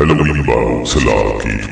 [0.00, 1.12] Halloween bei Huxela
[1.44, 1.68] geht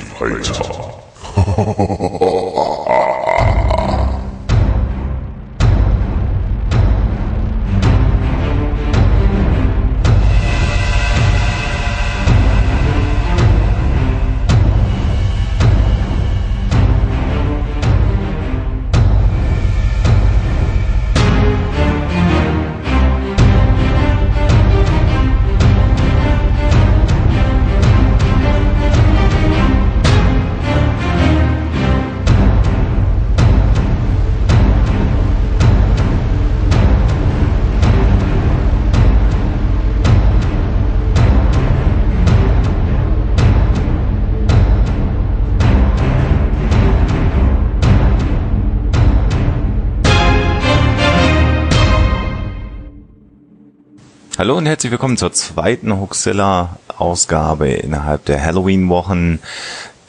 [54.79, 59.41] herzlich willkommen zur zweiten Huxilla-Ausgabe innerhalb der Halloween-Wochen.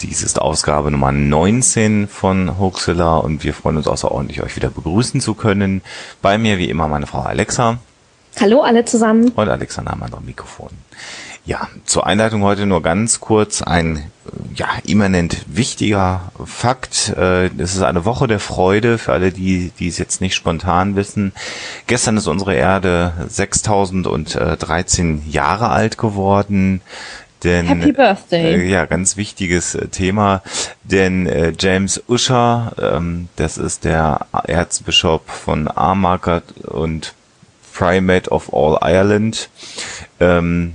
[0.01, 5.21] Dies ist Ausgabe Nummer 19 von Huxilla und wir freuen uns außerordentlich, euch wieder begrüßen
[5.21, 5.81] zu können.
[6.21, 7.79] Bei mir wie immer meine Frau Alexa.
[8.39, 9.29] Hallo alle zusammen.
[9.29, 10.69] Und Alexander am anderen Mikrofon.
[11.45, 14.11] Ja, zur Einleitung heute nur ganz kurz ein
[14.55, 17.13] ja, immanent wichtiger Fakt.
[17.17, 20.95] Äh, es ist eine Woche der Freude für alle, die, die es jetzt nicht spontan
[20.95, 21.33] wissen.
[21.87, 26.81] Gestern ist unsere Erde 6013 Jahre alt geworden.
[27.43, 28.55] Denn, Happy Birthday.
[28.55, 30.43] Äh, ja, ganz wichtiges äh, Thema.
[30.83, 37.13] Denn äh, James Usher, ähm, das ist der Erzbischof von Armagh und
[37.73, 39.49] Primate of All Ireland,
[40.19, 40.73] ähm,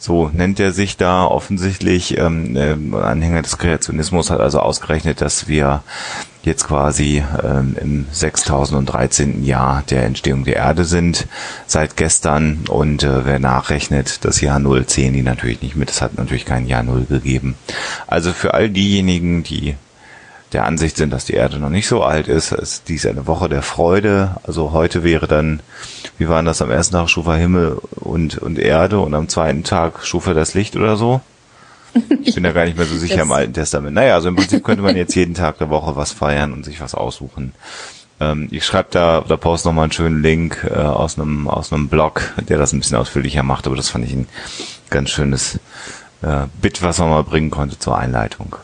[0.00, 2.16] so nennt er sich da offensichtlich.
[2.16, 5.82] Ähm, äh, Anhänger des Kreationismus hat also ausgerechnet, dass wir
[6.42, 9.44] jetzt quasi ähm, im 6013.
[9.44, 11.28] Jahr der Entstehung der Erde sind
[11.66, 15.90] seit gestern und äh, wer nachrechnet, das Jahr Null zählen die natürlich nicht mit.
[15.90, 17.56] Es hat natürlich kein Jahr Null gegeben.
[18.06, 19.76] Also für all diejenigen, die
[20.52, 23.48] der Ansicht sind, dass die Erde noch nicht so alt ist, ist dies eine Woche
[23.48, 24.36] der Freude.
[24.42, 25.60] Also heute wäre dann,
[26.18, 29.62] wie waren das, am ersten Tag schuf er Himmel und, und Erde und am zweiten
[29.62, 31.20] Tag schuf er das Licht oder so?
[32.22, 33.94] Ich bin da gar nicht mehr so sicher das im Alten Testament.
[33.94, 36.80] Naja, also im Prinzip könnte man jetzt jeden Tag der Woche was feiern und sich
[36.80, 37.52] was aussuchen.
[38.20, 41.88] Ähm, ich schreibe da oder poste nochmal einen schönen Link äh, aus einem aus einem
[41.88, 44.28] Blog, der das ein bisschen ausführlicher macht, aber das fand ich ein
[44.90, 45.58] ganz schönes
[46.22, 48.56] äh, Bit, was man mal bringen konnte zur Einleitung.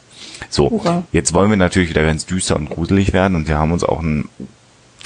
[0.49, 1.05] So, Hurra.
[1.13, 4.01] jetzt wollen wir natürlich wieder ganz düster und gruselig werden und wir haben uns auch
[4.01, 4.29] ein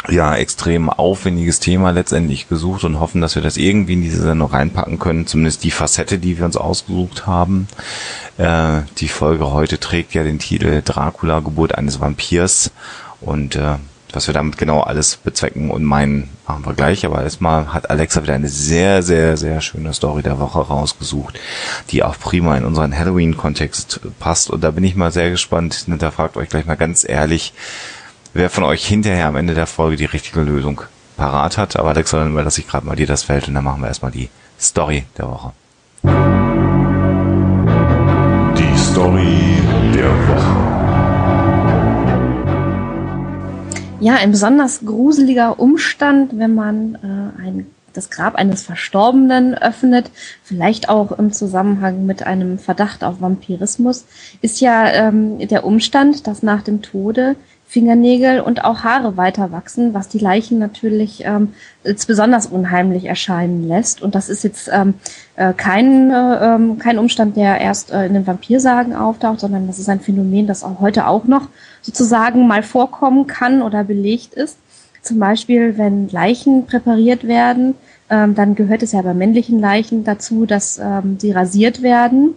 [0.09, 4.51] ja, extrem aufwendiges Thema letztendlich gesucht und hoffen, dass wir das irgendwie in diese Sendung
[4.51, 7.69] reinpacken können, zumindest die Facette, die wir uns ausgesucht haben.
[8.39, 12.71] Äh, die Folge heute trägt ja den Titel Dracula, Geburt eines Vampirs
[13.21, 13.77] und äh,
[14.15, 17.05] was wir damit genau alles bezwecken und meinen, machen wir gleich.
[17.05, 21.39] Aber erstmal hat Alexa wieder eine sehr, sehr, sehr schöne Story der Woche rausgesucht,
[21.91, 24.51] die auch prima in unseren Halloween-Kontext passt.
[24.51, 25.85] Und da bin ich mal sehr gespannt.
[25.87, 27.53] Da fragt euch gleich mal ganz ehrlich,
[28.35, 30.83] wer von euch hinterher am Ende der Folge die richtige Lösung
[31.17, 31.77] parat hat.
[31.77, 34.13] Aber Alexa, dann überlasse ich gerade mal dir das Feld und dann machen wir erstmal
[34.13, 34.29] die
[34.59, 35.53] Story der Woche.
[38.57, 39.63] Die Story
[39.95, 40.80] der Woche.
[44.01, 50.11] Ja, ein besonders gruseliger Umstand, wenn man äh, ein, das Grab eines Verstorbenen öffnet,
[50.43, 54.07] vielleicht auch im Zusammenhang mit einem Verdacht auf Vampirismus,
[54.41, 59.93] ist ja ähm, der Umstand, dass nach dem Tode Fingernägel und auch Haare weiter wachsen,
[59.93, 61.53] was die Leichen natürlich ähm,
[61.85, 64.01] als besonders unheimlich erscheinen lässt.
[64.03, 64.95] Und das ist jetzt ähm,
[65.37, 69.91] äh, kein, äh, kein Umstand, der erst äh, in den Vampirsagen auftaucht, sondern das ist
[69.91, 71.49] ein Phänomen, das auch heute auch noch
[71.83, 74.59] sozusagen mal vorkommen kann oder belegt ist.
[75.03, 77.75] Zum Beispiel, wenn Leichen präpariert werden,
[78.11, 82.35] ähm, dann gehört es ja bei männlichen Leichen dazu, dass ähm, sie rasiert werden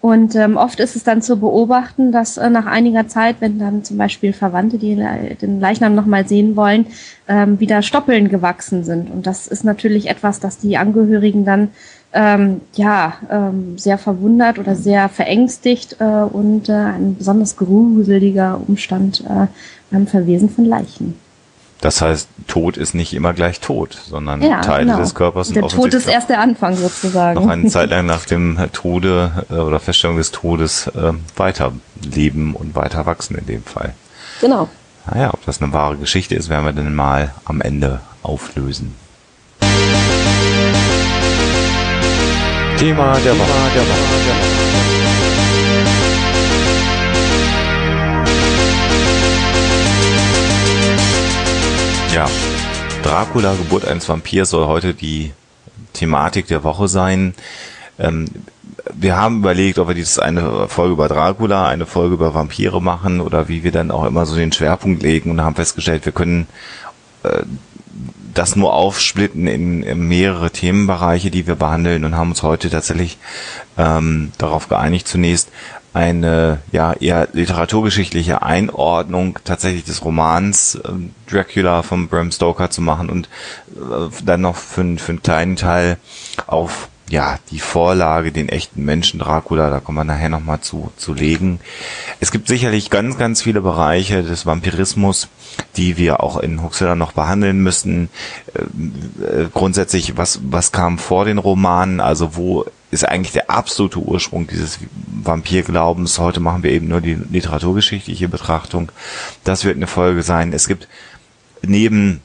[0.00, 3.82] und ähm, oft ist es dann zu beobachten, dass äh, nach einiger Zeit, wenn dann
[3.82, 6.86] zum Beispiel Verwandte, die den Leichnam nochmal sehen wollen,
[7.26, 9.10] ähm, wieder Stoppeln gewachsen sind.
[9.10, 11.70] Und das ist natürlich etwas, das die Angehörigen dann
[12.12, 19.22] ähm, ja ähm, sehr verwundert oder sehr verängstigt äh, und äh, ein besonders gruseliger Umstand
[19.28, 19.46] äh,
[19.90, 21.14] beim Verwesen von Leichen.
[21.80, 24.98] Das heißt, Tod ist nicht immer gleich tot, sondern ja, Teile genau.
[24.98, 27.40] des Körpers Der Tod ist erst der Anfang sozusagen.
[27.40, 32.74] Noch eine Zeit lang nach dem Tode äh, oder Feststellung des Todes äh, weiterleben und
[32.74, 33.94] weiter wachsen in dem Fall.
[34.40, 34.68] Genau.
[35.06, 38.94] Naja, ob das eine wahre Geschichte ist, werden wir dann mal am Ende auflösen.
[42.78, 43.48] Thema der Woche.
[52.14, 52.28] Ja,
[53.02, 55.32] Dracula, Geburt eines Vampirs soll heute die
[55.92, 57.34] Thematik der Woche sein.
[57.98, 58.26] ähm,
[58.94, 63.20] wir haben überlegt, ob wir dieses eine Folge über Dracula, eine Folge über Vampire machen
[63.20, 66.46] oder wie wir dann auch immer so den Schwerpunkt legen und haben festgestellt, wir können
[67.24, 67.42] äh,
[68.38, 73.18] das nur aufsplitten in, mehrere Themenbereiche, die wir behandeln und haben uns heute tatsächlich
[73.76, 75.50] ähm, darauf geeinigt, zunächst
[75.92, 80.92] eine ja eher literaturgeschichtliche Einordnung tatsächlich des Romans äh,
[81.28, 83.28] Dracula von Bram Stoker zu machen und
[83.74, 85.96] äh, dann noch für, für einen kleinen Teil
[86.46, 91.14] auf ja, die Vorlage, den echten Menschen Dracula, da kommen wir nachher nochmal zu, zu
[91.14, 91.60] legen.
[92.20, 95.28] Es gibt sicherlich ganz, ganz viele Bereiche des Vampirismus,
[95.76, 98.10] die wir auch in Huxilla noch behandeln müssen.
[98.54, 102.00] Äh, äh, grundsätzlich, was, was kam vor den Romanen?
[102.00, 106.18] Also wo ist eigentlich der absolute Ursprung dieses Vampirglaubens?
[106.18, 108.92] Heute machen wir eben nur die literaturgeschichtliche Betrachtung.
[109.44, 110.52] Das wird eine Folge sein.
[110.52, 110.88] Es gibt
[111.62, 112.20] neben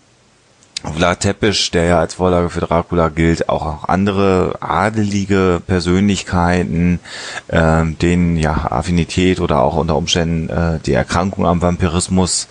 [0.83, 6.99] Vlad Tepes, der ja als Vorlage für Dracula gilt, auch, auch andere adelige Persönlichkeiten,
[7.47, 12.47] äh, denen ja Affinität oder auch unter Umständen äh, die Erkrankung am Vampirismus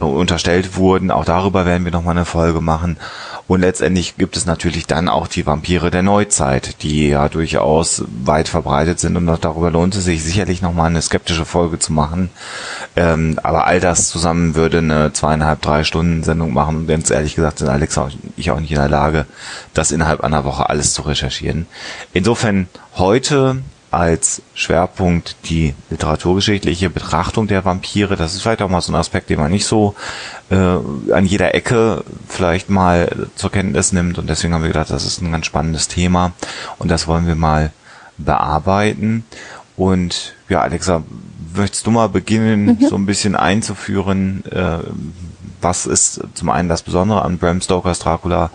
[0.00, 1.10] äh, unterstellt wurden.
[1.10, 2.96] Auch darüber werden wir nochmal eine Folge machen.
[3.48, 8.48] Und letztendlich gibt es natürlich dann auch die Vampire der Neuzeit, die ja durchaus weit
[8.48, 12.30] verbreitet sind und darüber lohnt es sich sicherlich nochmal eine skeptische Folge zu machen.
[12.96, 16.88] Ähm, aber all das zusammen würde eine zweieinhalb, drei Stunden Sendung machen.
[16.88, 19.26] Denn ehrlich gesagt sind Alexa und ich auch nicht in der Lage,
[19.74, 21.66] das innerhalb einer Woche alles zu recherchieren.
[22.12, 23.58] Insofern heute
[23.90, 28.16] als Schwerpunkt die literaturgeschichtliche Betrachtung der Vampire.
[28.16, 29.94] Das ist vielleicht auch mal so ein Aspekt, den man nicht so
[30.50, 34.18] äh, an jeder Ecke vielleicht mal zur Kenntnis nimmt.
[34.18, 36.32] Und deswegen haben wir gedacht, das ist ein ganz spannendes Thema
[36.78, 37.72] und das wollen wir mal
[38.18, 39.24] bearbeiten.
[39.76, 41.02] Und ja, Alexa,
[41.54, 42.88] möchtest du mal beginnen, mhm.
[42.88, 44.78] so ein bisschen einzuführen, äh,
[45.66, 48.50] was ist zum einen das Besondere an Bram Stokers Dracula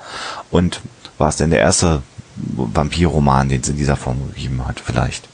[0.49, 0.79] und
[1.17, 2.01] was denn der erste
[2.37, 5.27] Vampirroman, den es in dieser Form gegeben hat, vielleicht?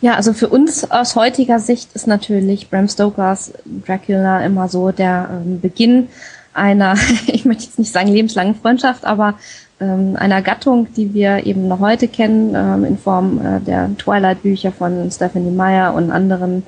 [0.00, 3.54] Ja, also für uns aus heutiger Sicht ist natürlich Bram Stokers
[3.84, 6.08] Dracula immer so der ähm, Beginn
[6.54, 6.94] einer,
[7.26, 9.34] ich möchte jetzt nicht sagen lebenslangen Freundschaft, aber
[9.80, 14.70] ähm, einer Gattung, die wir eben noch heute kennen, ähm, in Form äh, der Twilight-Bücher
[14.70, 16.62] von Stephanie Meyer und anderen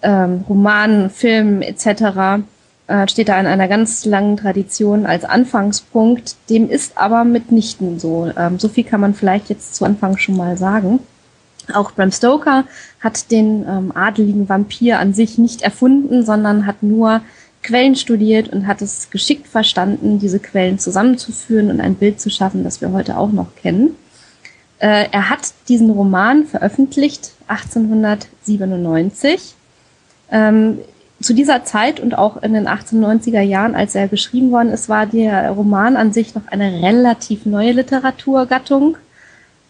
[0.00, 2.42] ähm, Romanen, Filmen etc
[2.86, 6.36] äh, steht da in einer ganz langen Tradition als Anfangspunkt.
[6.50, 8.30] Dem ist aber mitnichten so.
[8.36, 11.00] Ähm, so viel kann man vielleicht jetzt zu Anfang schon mal sagen.
[11.72, 12.64] Auch Bram Stoker
[13.00, 17.20] hat den ähm, adeligen Vampir an sich nicht erfunden, sondern hat nur
[17.62, 22.64] Quellen studiert und hat es geschickt verstanden, diese Quellen zusammenzuführen und ein Bild zu schaffen,
[22.64, 23.94] das wir heute auch noch kennen.
[24.80, 29.54] Äh, er hat diesen Roman veröffentlicht 1897.
[30.32, 30.78] Ähm,
[31.22, 35.06] zu dieser Zeit und auch in den 1890er Jahren, als er geschrieben worden ist, war
[35.06, 38.96] der Roman an sich noch eine relativ neue Literaturgattung.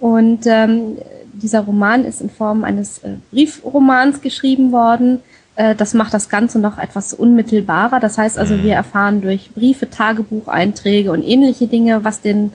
[0.01, 0.99] Und ähm,
[1.33, 5.21] dieser Roman ist in Form eines äh, Briefromans geschrieben worden.
[5.57, 8.01] Äh, das macht das Ganze noch etwas unmittelbarer.
[8.01, 12.53] Das heißt also, wir erfahren durch Briefe, Tagebucheinträge und ähnliche Dinge, was den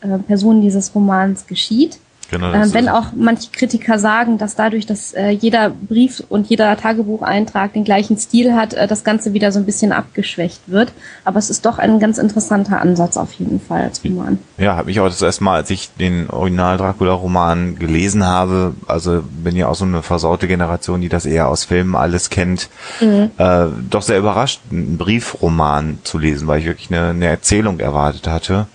[0.00, 1.98] äh, Personen dieses Romans geschieht.
[2.30, 6.76] Genau, äh, wenn auch manche Kritiker sagen, dass dadurch, dass äh, jeder Brief und jeder
[6.76, 10.92] Tagebucheintrag den gleichen Stil hat, äh, das Ganze wieder so ein bisschen abgeschwächt wird.
[11.24, 14.38] Aber es ist doch ein ganz interessanter Ansatz auf jeden Fall als Roman.
[14.58, 19.22] Ja, habe ich auch das erste Mal, als ich den Original Dracula-Roman gelesen habe, also
[19.22, 22.68] bin ja auch so eine versaute Generation, die das eher aus Filmen alles kennt,
[23.00, 23.30] mhm.
[23.38, 28.28] äh, doch sehr überrascht, einen Briefroman zu lesen, weil ich wirklich eine, eine Erzählung erwartet
[28.28, 28.66] hatte.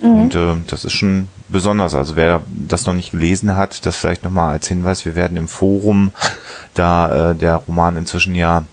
[0.00, 0.22] Mhm.
[0.22, 1.94] Und äh, das ist schon besonders.
[1.94, 5.48] Also wer das noch nicht gelesen hat, das vielleicht nochmal als Hinweis, wir werden im
[5.48, 6.12] Forum,
[6.74, 8.64] da äh, der Roman inzwischen ja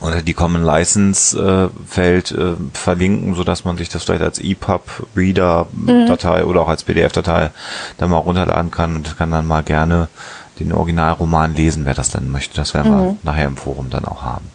[0.00, 4.40] oder die Common License äh, fällt, äh, verlinken, so dass man sich das vielleicht als
[4.40, 5.66] EPUB Reader
[6.08, 6.48] Datei mhm.
[6.48, 7.50] oder auch als PDF Datei
[7.98, 10.08] dann mal runterladen kann und kann dann mal gerne
[10.58, 12.56] den Originalroman lesen, wer das dann möchte.
[12.56, 12.98] Das werden mhm.
[12.98, 14.53] wir nachher im Forum dann auch haben.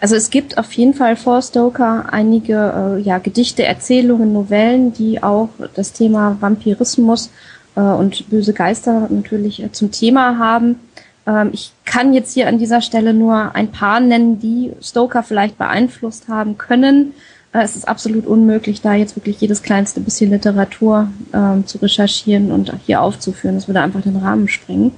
[0.00, 5.22] Also es gibt auf jeden Fall vor Stoker einige äh, ja, Gedichte, Erzählungen, Novellen, die
[5.22, 7.30] auch das Thema Vampirismus
[7.76, 10.80] äh, und böse Geister natürlich äh, zum Thema haben.
[11.26, 15.58] Ähm, ich kann jetzt hier an dieser Stelle nur ein paar nennen, die Stoker vielleicht
[15.58, 17.12] beeinflusst haben können.
[17.52, 22.52] Äh, es ist absolut unmöglich, da jetzt wirklich jedes kleinste bisschen Literatur ähm, zu recherchieren
[22.52, 23.56] und hier aufzuführen.
[23.56, 24.92] Das würde einfach den Rahmen sprengen.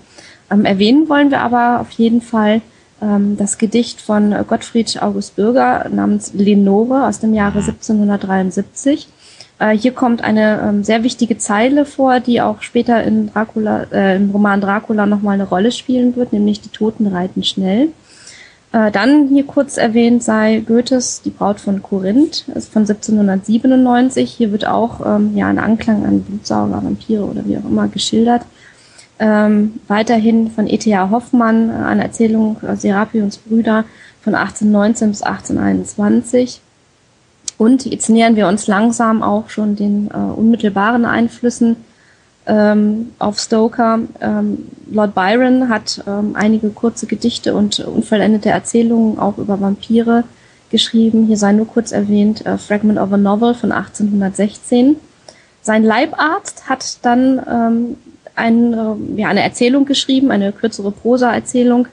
[0.48, 2.60] Ähm, erwähnen wollen wir aber auf jeden Fall
[3.36, 9.08] das Gedicht von Gottfried August Bürger namens Lenore aus dem Jahre 1773.
[9.62, 14.16] Äh, hier kommt eine ähm, sehr wichtige Zeile vor, die auch später in Dracula, äh,
[14.16, 17.88] im Roman Dracula nochmal eine Rolle spielen wird, nämlich die Toten reiten schnell.
[18.72, 24.30] Äh, dann hier kurz erwähnt sei Goethes Die Braut von Korinth, ist von 1797.
[24.30, 28.42] Hier wird auch ähm, ja ein Anklang an Blutsauger, Vampire oder wie auch immer geschildert.
[29.18, 31.10] Ähm, weiterhin von E.T.A.
[31.10, 33.84] Hoffmann äh, eine Erzählung äh, Serapions Brüder
[34.22, 36.60] von 1819 bis 1821.
[37.58, 41.76] Und jetzt nähern wir uns langsam auch schon den äh, unmittelbaren Einflüssen
[42.46, 44.00] ähm, auf Stoker.
[44.20, 50.24] Ähm, Lord Byron hat ähm, einige kurze Gedichte und unvollendete Erzählungen auch über Vampire
[50.70, 51.26] geschrieben.
[51.26, 54.96] Hier sei nur kurz erwähnt äh, Fragment of a Novel von 1816.
[55.60, 57.96] Sein Leibarzt hat dann
[58.34, 61.88] ein, äh, ja, eine Erzählung geschrieben, eine kürzere Prosa-Erzählung,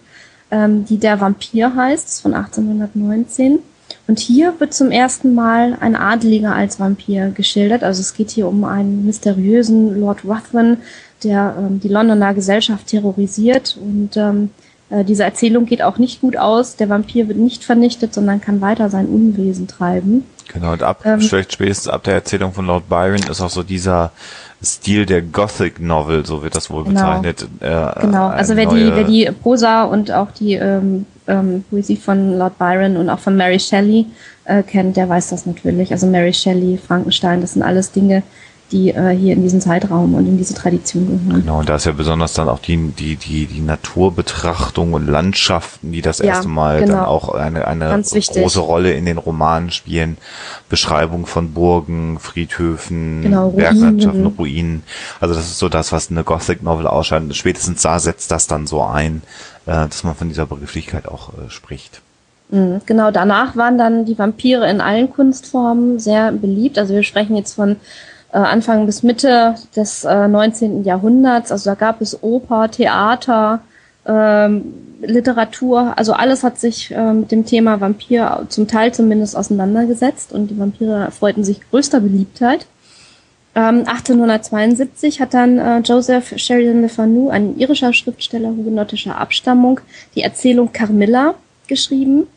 [0.52, 3.60] ähm, die Der Vampir heißt, von 1819.
[4.08, 7.84] Und hier wird zum ersten Mal ein Adeliger als Vampir geschildert.
[7.84, 10.78] Also es geht hier um einen mysteriösen Lord Ruthven,
[11.24, 13.78] der ähm, die Londoner Gesellschaft terrorisiert.
[13.80, 14.50] Und ähm,
[14.90, 16.76] äh, diese Erzählung geht auch nicht gut aus.
[16.76, 20.26] Der Vampir wird nicht vernichtet, sondern kann weiter sein Unwesen treiben.
[20.52, 24.12] Genau, und ab, ähm, spätestens ab der Erzählung von Lord Byron ist auch so dieser
[24.62, 27.20] Stil der Gothic Novel, so wird das wohl genau.
[27.20, 27.48] bezeichnet.
[27.62, 32.38] Äh, genau, also wer die, wer die Prosa und auch die ähm, ähm, Poesie von
[32.38, 34.06] Lord Byron und auch von Mary Shelley
[34.44, 35.92] äh, kennt, der weiß das natürlich.
[35.92, 38.24] Also Mary Shelley, Frankenstein, das sind alles Dinge,
[38.72, 41.42] die äh, hier in diesen Zeitraum und in diese Tradition gehören.
[41.42, 45.92] Genau, und da ist ja besonders dann auch die, die, die, die Naturbetrachtung und Landschaften,
[45.92, 46.94] die das ja, erste Mal genau.
[46.94, 50.18] dann auch eine, eine große Rolle in den Romanen spielen.
[50.70, 54.36] Beschreibung von Burgen, Friedhöfen, genau, Berglandschaften, Ruinen.
[54.38, 54.84] Ruinen.
[55.20, 57.36] Also das ist so das, was eine Gothic Novel ausschaltet.
[57.36, 59.24] Spätestens da setzt das dann so ein,
[59.66, 62.02] äh, dass man von dieser Begrifflichkeit auch äh, spricht.
[62.50, 66.78] Mhm, genau, danach waren dann die Vampire in allen Kunstformen sehr beliebt.
[66.78, 67.78] Also wir sprechen jetzt von
[68.38, 70.84] Anfang bis Mitte des äh, 19.
[70.84, 71.52] Jahrhunderts.
[71.52, 73.62] Also da gab es Oper, Theater,
[74.06, 80.34] ähm, Literatur, also alles hat sich äh, mit dem Thema Vampir zum Teil zumindest auseinandergesetzt
[80.34, 82.66] und die Vampire erfreuten sich größter Beliebtheit.
[83.56, 89.80] Ähm, 1872 hat dann äh, Joseph Sheridan Le Fanu, ein irischer Schriftsteller hugenottischer Abstammung,
[90.16, 91.36] die Erzählung Carmilla
[91.68, 92.28] geschrieben.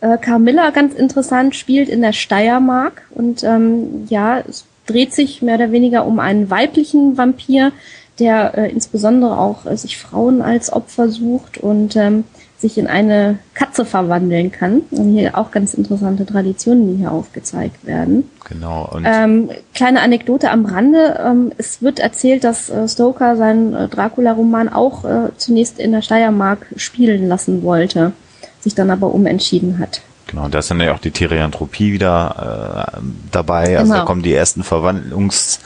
[0.00, 5.56] Äh, Carmilla, ganz interessant, spielt in der Steiermark und ähm, ja, es dreht sich mehr
[5.56, 7.72] oder weniger um einen weiblichen Vampir,
[8.18, 12.24] der äh, insbesondere auch äh, sich Frauen als Opfer sucht und ähm,
[12.58, 14.82] sich in eine Katze verwandeln kann.
[14.90, 18.28] Und hier auch ganz interessante Traditionen, die hier aufgezeigt werden.
[18.48, 18.90] Genau.
[18.92, 21.20] Und ähm, kleine Anekdote am Rande.
[21.24, 26.02] Ähm, es wird erzählt, dass äh, Stoker seinen äh, Dracula-Roman auch äh, zunächst in der
[26.02, 28.12] Steiermark spielen lassen wollte,
[28.60, 30.02] sich dann aber umentschieden hat.
[30.28, 33.00] Genau, da ist dann ja auch die Therianthropie wieder äh,
[33.32, 33.78] dabei.
[33.78, 34.00] Also genau.
[34.00, 35.58] da kommen die ersten Verwandlungs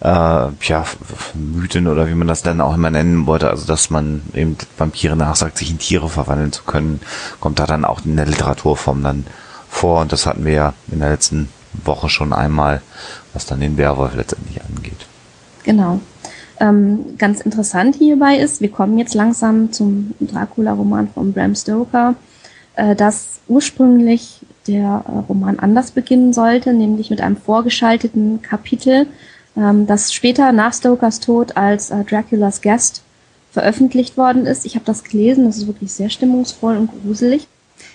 [0.00, 0.84] äh, ja,
[1.34, 5.16] Mythen oder wie man das dann auch immer nennen wollte, also dass man eben Vampire
[5.16, 7.00] nachsagt, sich in Tiere verwandeln zu können,
[7.38, 9.26] kommt da dann auch in der Literaturform dann
[9.68, 11.48] vor und das hatten wir ja in der letzten
[11.84, 12.82] Woche schon einmal,
[13.32, 15.06] was dann den Werwolf letztendlich angeht.
[15.62, 16.00] Genau.
[16.58, 22.16] Ähm, ganz interessant hierbei ist, wir kommen jetzt langsam zum Dracula-Roman von Bram Stoker
[22.80, 29.06] äh, dass ursprünglich der äh, Roman anders beginnen sollte, nämlich mit einem vorgeschalteten Kapitel,
[29.54, 33.02] ähm, das später nach Stokers Tod als äh, Dracula's Guest
[33.52, 34.64] veröffentlicht worden ist.
[34.64, 37.46] Ich habe das gelesen, das ist wirklich sehr stimmungsvoll und gruselig.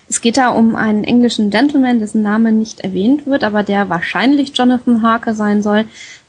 [0.07, 4.55] Es geht da um einen englischen Gentleman, dessen Name nicht erwähnt wird, aber der wahrscheinlich
[4.55, 5.85] Jonathan Harker sein soll,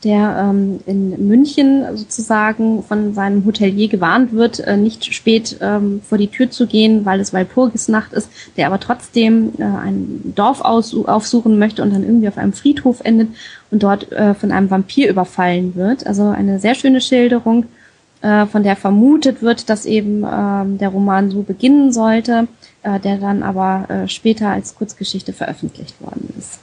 [0.07, 6.17] der ähm, in München sozusagen von seinem Hotelier gewarnt wird, äh, nicht spät ähm, vor
[6.17, 11.59] die Tür zu gehen, weil es Walpurgisnacht ist, der aber trotzdem äh, ein Dorf aufsuchen
[11.59, 13.29] möchte und dann irgendwie auf einem Friedhof endet
[13.71, 16.07] und dort äh, von einem Vampir überfallen wird.
[16.07, 17.67] Also eine sehr schöne Schilderung,
[18.23, 22.49] äh, von der vermutet wird, dass eben äh, der Roman so beginnen sollte
[22.87, 26.61] äh, der dann aber äh, später als Kurzgeschichte veröffentlicht worden ist.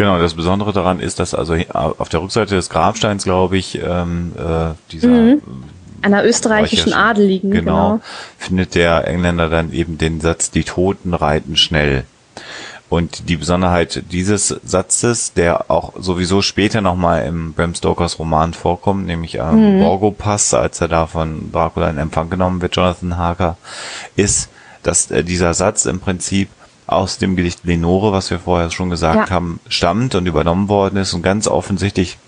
[0.00, 4.32] Genau, das Besondere daran ist, dass also auf der Rückseite des Grabsteins, glaube ich, ähm,
[4.34, 5.42] äh, dieser mhm.
[6.00, 8.00] einer österreichischen Adeligen, genau, genau,
[8.38, 12.04] findet der Engländer dann eben den Satz, die Toten reiten schnell.
[12.88, 19.04] Und die Besonderheit dieses Satzes, der auch sowieso später nochmal im Bram Stokers Roman vorkommt,
[19.04, 19.80] nämlich am mhm.
[19.80, 23.58] Borgo Pass, als er da von Dracula in Empfang genommen wird, Jonathan Harker,
[24.16, 24.48] ist,
[24.82, 26.48] dass äh, dieser Satz im Prinzip
[26.92, 29.34] aus dem Gedicht Lenore, was wir vorher schon gesagt ja.
[29.34, 32.18] haben, stammt und übernommen worden ist und ganz offensichtlich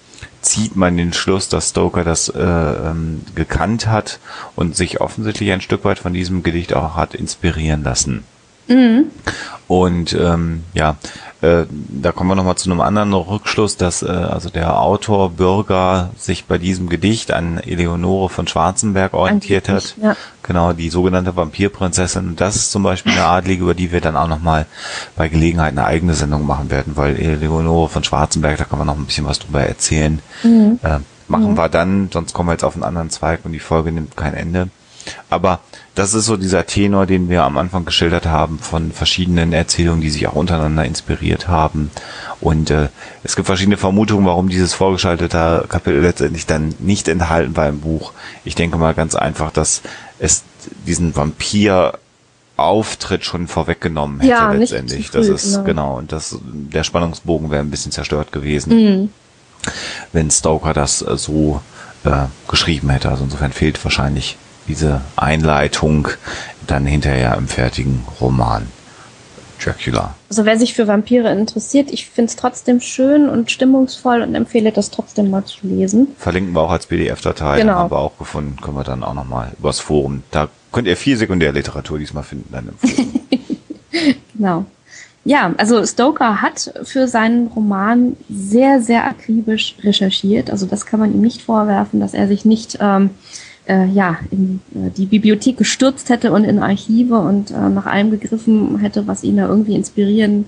[0.41, 4.19] zieht man den Schluss, dass Stoker das äh, ähm, gekannt hat
[4.57, 8.25] und sich offensichtlich ein Stück weit von diesem Gedicht auch hat inspirieren lassen.
[8.69, 9.07] Mhm.
[9.69, 10.97] Und ähm, ja,
[11.41, 16.11] äh, da kommen wir nochmal zu einem anderen Rückschluss, dass äh, also der Autor Bürger
[16.17, 19.97] sich bei diesem Gedicht an Eleonore von Schwarzenberg orientiert hat.
[20.01, 20.17] Ja.
[20.43, 22.29] Genau, die sogenannte Vampirprinzessin.
[22.29, 24.67] Und das ist zum Beispiel eine Adlige, über die wir dann auch nochmal
[25.17, 28.97] bei Gelegenheit eine eigene Sendung machen werden, weil Eleonore von Schwarzenberg, da kann man noch
[28.97, 30.21] ein bisschen was drüber erzählen.
[30.43, 30.79] Mhm.
[30.83, 31.57] Äh, machen mhm.
[31.57, 34.35] wir dann, sonst kommen wir jetzt auf einen anderen Zweig und die Folge nimmt kein
[34.35, 34.69] Ende.
[35.31, 35.61] Aber
[35.95, 40.11] das ist so dieser Tenor, den wir am Anfang geschildert haben von verschiedenen Erzählungen, die
[40.11, 41.91] sich auch untereinander inspiriert haben.
[42.41, 42.89] Und äh,
[43.23, 48.13] es gibt verschiedene Vermutungen, warum dieses vorgeschaltete Kapitel letztendlich dann nicht enthalten war im Buch.
[48.45, 49.83] Ich denke mal ganz einfach, dass
[50.19, 50.45] es
[50.87, 51.99] diesen Vampir
[52.57, 55.09] Auftritt schon vorweggenommen hätte ja, letztendlich.
[55.09, 55.65] Früh, das ist genau.
[55.65, 59.11] genau und das der Spannungsbogen wäre ein bisschen zerstört gewesen, mhm.
[60.13, 61.61] wenn Stoker das äh, so
[62.05, 63.11] äh, geschrieben hätte.
[63.11, 64.37] Also insofern fehlt wahrscheinlich
[64.69, 66.09] diese Einleitung
[66.67, 68.67] dann hinterher im fertigen Roman.
[69.63, 70.15] Dracula.
[70.29, 74.73] Also wer sich für Vampire interessiert, ich finde es trotzdem schön und stimmungsvoll und empfehle
[74.73, 76.09] das trotzdem mal zu lesen.
[76.19, 77.75] Verlinken wir auch als PDF-Datei, genau.
[77.75, 80.23] haben wir auch gefunden, können wir dann auch nochmal übers Forum.
[80.31, 83.21] Da könnt ihr viel Sekundärliteratur diesmal finden dann im Forum.
[84.35, 84.65] genau.
[85.25, 90.51] Ja, also Stoker hat für seinen Roman sehr, sehr akribisch recherchiert.
[90.51, 93.11] Also das kann man ihm nicht vorwerfen, dass er sich nicht ähm,
[93.69, 98.11] äh, ja, in äh, die Bibliothek gestürzt hätte und in Archive und äh, nach allem
[98.11, 100.47] gegriffen hätte, was ihn da irgendwie inspirieren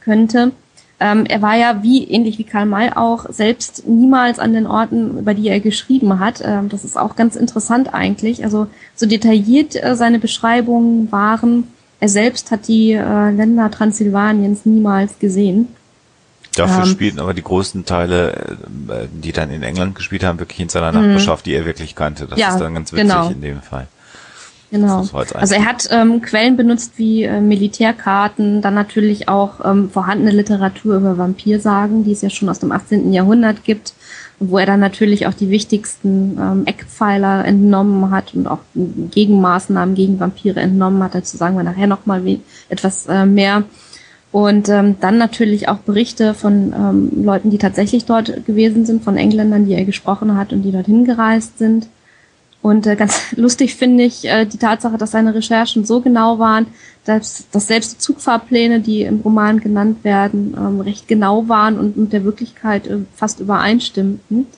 [0.00, 0.52] könnte.
[0.98, 5.18] Ähm, er war ja wie, ähnlich wie Karl May auch, selbst niemals an den Orten,
[5.18, 6.42] über die er geschrieben hat.
[6.42, 8.44] Ähm, das ist auch ganz interessant eigentlich.
[8.44, 11.64] Also so detailliert äh, seine Beschreibungen waren,
[12.00, 15.68] er selbst hat die äh, Länder Transsilvaniens niemals gesehen.
[16.56, 18.56] Dafür ähm, spielten aber die größten Teile,
[18.88, 22.26] äh, die dann in England gespielt haben, wirklich in seiner Nachbarschaft, die er wirklich kannte.
[22.26, 23.28] Das ja, ist dann ganz witzig genau.
[23.28, 23.86] in dem Fall.
[24.70, 25.06] Genau.
[25.12, 30.96] Also er hat ähm, Quellen benutzt wie äh, Militärkarten, dann natürlich auch ähm, vorhandene Literatur
[30.96, 33.12] über Vampirsagen, die es ja schon aus dem 18.
[33.12, 33.94] Jahrhundert gibt,
[34.40, 40.18] wo er dann natürlich auch die wichtigsten ähm, Eckpfeiler entnommen hat und auch Gegenmaßnahmen gegen
[40.18, 41.14] Vampire entnommen hat.
[41.14, 42.22] Dazu sagen wir nachher nochmal
[42.68, 43.62] etwas äh, mehr.
[44.36, 49.16] Und ähm, dann natürlich auch Berichte von ähm, Leuten, die tatsächlich dort gewesen sind, von
[49.16, 51.88] Engländern, die er gesprochen hat und die dorthin gereist sind.
[52.60, 56.66] Und äh, ganz lustig finde ich äh, die Tatsache, dass seine Recherchen so genau waren,
[57.06, 62.12] dass, dass selbst Zugfahrpläne, die im Roman genannt werden, ähm, recht genau waren und mit
[62.12, 64.48] der Wirklichkeit äh, fast übereinstimmten.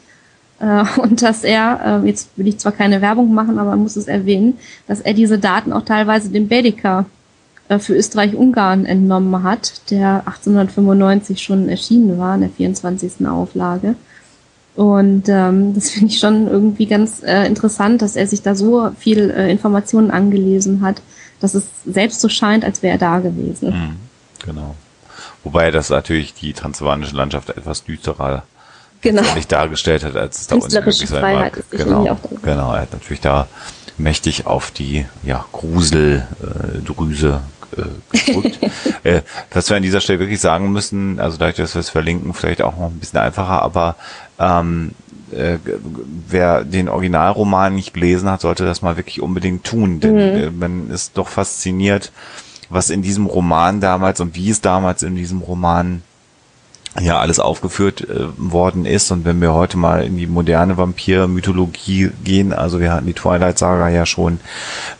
[0.58, 4.08] Äh, und dass er, äh, jetzt will ich zwar keine Werbung machen, aber muss es
[4.08, 7.06] erwähnen, dass er diese Daten auch teilweise dem Baedeker
[7.78, 13.26] für Österreich-Ungarn entnommen hat, der 1895 schon erschienen war in der 24.
[13.26, 13.94] Auflage.
[14.74, 18.90] Und ähm, das finde ich schon irgendwie ganz äh, interessant, dass er sich da so
[18.98, 21.02] viel äh, Informationen angelesen hat,
[21.40, 23.70] dass es selbst so scheint, als wäre er da gewesen.
[23.70, 23.96] Mhm,
[24.44, 24.74] genau.
[25.44, 28.44] Wobei das natürlich die transsilvanische Landschaft etwas düsterer
[29.00, 29.22] genau.
[29.48, 31.64] dargestellt hat, als es da unten wirklich sein Freiheit mag.
[31.70, 33.46] Genau, genau, er hat natürlich da
[33.98, 37.57] mächtig auf die ja, Gruseldrüse äh,
[38.10, 38.58] gedrückt.
[39.04, 42.34] äh, was wir an dieser Stelle wirklich sagen müssen, also dadurch, dass wir es verlinken,
[42.34, 43.96] vielleicht auch noch ein bisschen einfacher, aber
[44.38, 44.92] ähm,
[45.32, 45.58] äh,
[46.28, 50.20] wer den Originalroman nicht gelesen hat, sollte das mal wirklich unbedingt tun, denn mhm.
[50.20, 52.12] äh, man ist doch fasziniert,
[52.70, 56.02] was in diesem Roman damals und wie es damals in diesem Roman
[57.00, 59.10] ja alles aufgeführt äh, worden ist.
[59.10, 63.88] Und wenn wir heute mal in die moderne Vampir-Mythologie gehen, also wir hatten die Twilight-Saga
[63.88, 64.40] ja schon,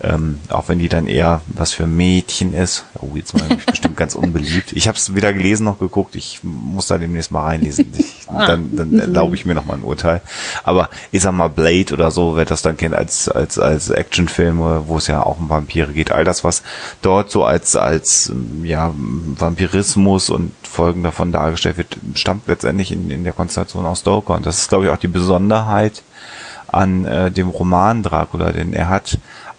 [0.02, 2.84] ähm, auch wenn die dann eher was für Mädchen ist.
[3.00, 4.72] Oh, jetzt mal bestimmt ganz unbeliebt.
[4.72, 6.14] Ich habe es weder gelesen noch geguckt.
[6.16, 7.92] Ich muss da demnächst mal reinlesen.
[7.96, 10.20] Ich, dann dann erlaube ich mir noch mal ein Urteil.
[10.64, 14.84] Aber ich sag mal Blade oder so, wer das dann kennt als als als Actionfilme,
[14.86, 16.62] wo es ja auch um Vampire geht, all das was
[17.02, 23.24] dort so als als ja Vampirismus und Folgen davon dargestellt wird, stammt letztendlich in, in
[23.24, 24.34] der Konstellation aus Stoker.
[24.34, 26.02] Und das ist, glaube ich, auch die Besonderheit
[26.68, 29.18] an äh, dem Roman Dracula, denn er hat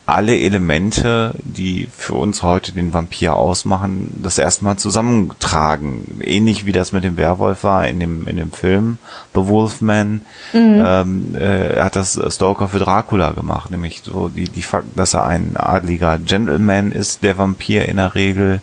[0.09, 6.19] alle Elemente, die für uns heute den Vampir ausmachen, das erstmal zusammentragen.
[6.21, 8.97] Ähnlich wie das mit dem Werwolf war in dem, in dem Film
[9.35, 10.21] The Wolfman.
[10.51, 10.83] Mhm.
[10.85, 15.13] Ähm, äh, er hat das Stalker für Dracula gemacht, nämlich so die, die Fakten, dass
[15.13, 18.61] er ein adliger Gentleman ist, der Vampir in der Regel,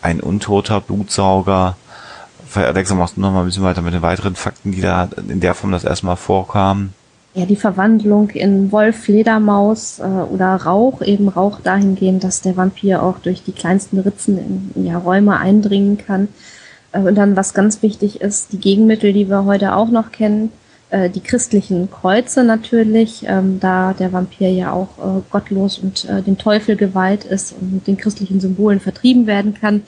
[0.00, 1.76] ein untoter Blutsauger,
[2.56, 5.40] Alexa, machst du noch mal ein bisschen weiter mit den weiteren Fakten, die da in
[5.40, 6.94] der Form das erstmal vorkamen?
[7.34, 13.02] Ja, die Verwandlung in Wolf, Fledermaus äh, oder Rauch, eben Rauch dahingehend, dass der Vampir
[13.02, 16.28] auch durch die kleinsten Ritzen in ja, Räume eindringen kann.
[16.92, 20.52] Äh, und dann, was ganz wichtig ist, die Gegenmittel, die wir heute auch noch kennen,
[20.90, 26.22] äh, die christlichen Kreuze natürlich, ähm, da der Vampir ja auch äh, gottlos und äh,
[26.22, 29.82] dem Teufel geweiht ist und mit den christlichen Symbolen vertrieben werden kann.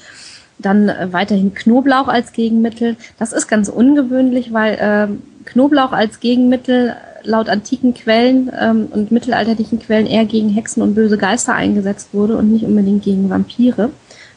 [0.58, 2.96] Dann äh, weiterhin Knoblauch als Gegenmittel.
[3.18, 9.80] Das ist ganz ungewöhnlich, weil äh, Knoblauch als Gegenmittel laut antiken Quellen ähm, und mittelalterlichen
[9.80, 13.90] Quellen eher gegen Hexen und böse Geister eingesetzt wurde und nicht unbedingt gegen Vampire.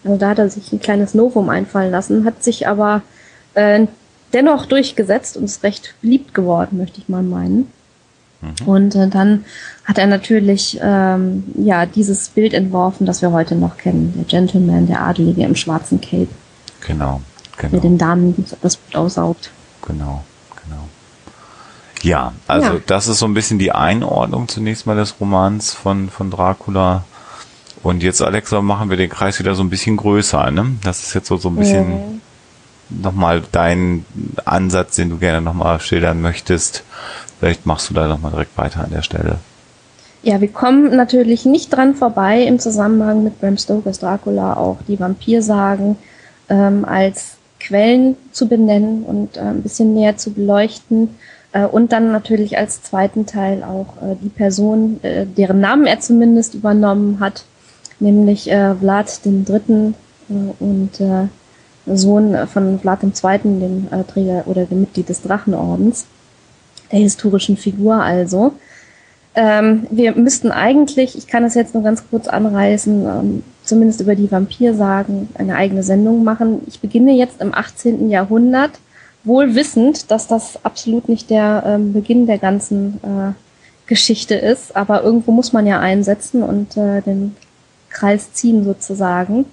[0.03, 3.01] Also da hat er sich ein kleines Novum einfallen lassen, hat sich aber
[3.53, 3.85] äh,
[4.33, 7.71] dennoch durchgesetzt und ist recht beliebt geworden, möchte ich mal meinen.
[8.41, 8.67] Mhm.
[8.67, 9.45] Und äh, dann
[9.85, 14.87] hat er natürlich ähm, ja dieses Bild entworfen, das wir heute noch kennen, der Gentleman,
[14.87, 16.29] der Adelige im schwarzen Cape.
[16.85, 17.21] Genau,
[17.57, 17.71] genau.
[17.71, 19.51] Der den Damen das Blut aussaugt.
[19.85, 20.23] Genau,
[20.63, 20.87] genau.
[22.01, 22.81] Ja, also ja.
[22.85, 27.03] das ist so ein bisschen die Einordnung zunächst mal des Romans von, von Dracula.
[27.81, 30.77] Und jetzt, Alexa, machen wir den Kreis wieder so ein bisschen größer, ne?
[30.83, 33.01] Das ist jetzt so, so ein bisschen mhm.
[33.01, 34.05] nochmal dein
[34.45, 36.83] Ansatz, den du gerne nochmal schildern möchtest.
[37.39, 39.37] Vielleicht machst du da nochmal direkt weiter an der Stelle.
[40.21, 44.99] Ja, wir kommen natürlich nicht dran vorbei, im Zusammenhang mit Bram Stokers Dracula auch die
[44.99, 45.95] Vampirsagen
[46.49, 51.15] ähm, als Quellen zu benennen und äh, ein bisschen näher zu beleuchten.
[51.53, 56.01] Äh, und dann natürlich als zweiten Teil auch äh, die Person, äh, deren Namen er
[56.01, 57.45] zumindest übernommen hat,
[58.01, 59.95] nämlich äh, Vlad den Dritten
[60.29, 61.01] äh, und
[61.85, 66.05] Sohn von Vlad Zweiten, dem Träger oder dem Mitglied des Drachenordens,
[66.91, 68.53] der historischen Figur also.
[69.35, 74.15] Ähm, wir müssten eigentlich, ich kann das jetzt nur ganz kurz anreißen, ähm, zumindest über
[74.15, 76.61] die Vampirsagen eine eigene Sendung machen.
[76.67, 78.09] Ich beginne jetzt im 18.
[78.09, 78.71] Jahrhundert,
[79.23, 83.33] wohl wissend, dass das absolut nicht der ähm, Beginn der ganzen äh,
[83.85, 87.35] Geschichte ist, aber irgendwo muss man ja einsetzen und äh, den
[87.89, 89.45] Kreis ziehen sozusagen.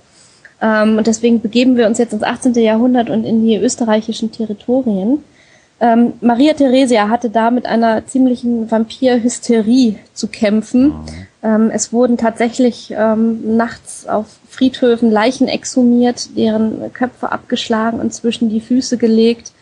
[0.61, 2.55] Ähm, und deswegen begeben wir uns jetzt ins 18.
[2.55, 5.25] Jahrhundert und in die österreichischen Territorien.
[5.79, 10.89] Ähm, Maria Theresia hatte da mit einer ziemlichen Vampirhysterie zu kämpfen.
[10.89, 11.05] Mhm.
[11.43, 18.49] Ähm, es wurden tatsächlich ähm, nachts auf Friedhöfen Leichen exhumiert, deren Köpfe abgeschlagen und zwischen
[18.49, 19.53] die Füße gelegt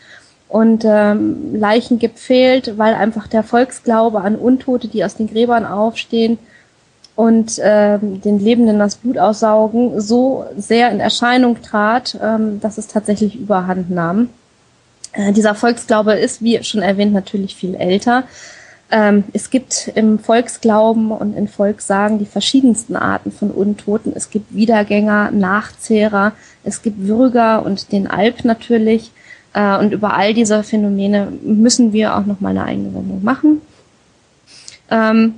[0.49, 6.39] und ähm, Leichen gepfählt, weil einfach der Volksglaube an Untote, die aus den Gräbern aufstehen,
[7.17, 12.89] und ähm, den Lebenden das Blut aussaugen so sehr in Erscheinung trat, ähm, dass es
[12.89, 14.31] tatsächlich überhand nahm.
[15.15, 18.25] Äh, dieser Volksglaube ist, wie schon erwähnt, natürlich viel älter.
[18.91, 24.13] Ähm, es gibt im Volksglauben und in Volkssagen die verschiedensten Arten von Untoten.
[24.15, 26.33] Es gibt Wiedergänger, Nachzehrer,
[26.65, 29.11] es gibt Würger und den Alp natürlich.
[29.55, 32.91] Äh, und über all diese Phänomene müssen wir auch noch mal eine eigene
[33.23, 33.63] machen.
[34.91, 35.37] Ähm,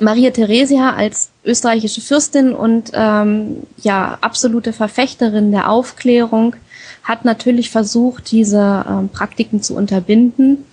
[0.00, 6.56] Maria Theresia als österreichische Fürstin und ähm, ja absolute Verfechterin der Aufklärung
[7.04, 10.64] hat natürlich versucht, diese ähm, Praktiken zu unterbinden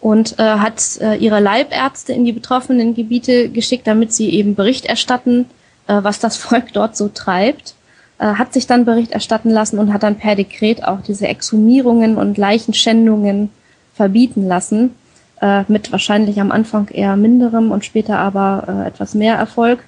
[0.00, 4.86] und äh, hat äh, ihre Leibärzte in die betroffenen Gebiete geschickt, damit sie eben Bericht
[4.86, 5.46] erstatten,
[5.88, 7.74] äh, was das Volk dort so treibt.
[8.18, 12.16] Äh, hat sich dann Bericht erstatten lassen und hat dann per Dekret auch diese Exhumierungen
[12.16, 13.50] und Leichenschändungen
[13.94, 14.94] verbieten lassen
[15.40, 19.84] äh, mit wahrscheinlich am Anfang eher minderem und später aber äh, etwas mehr Erfolg.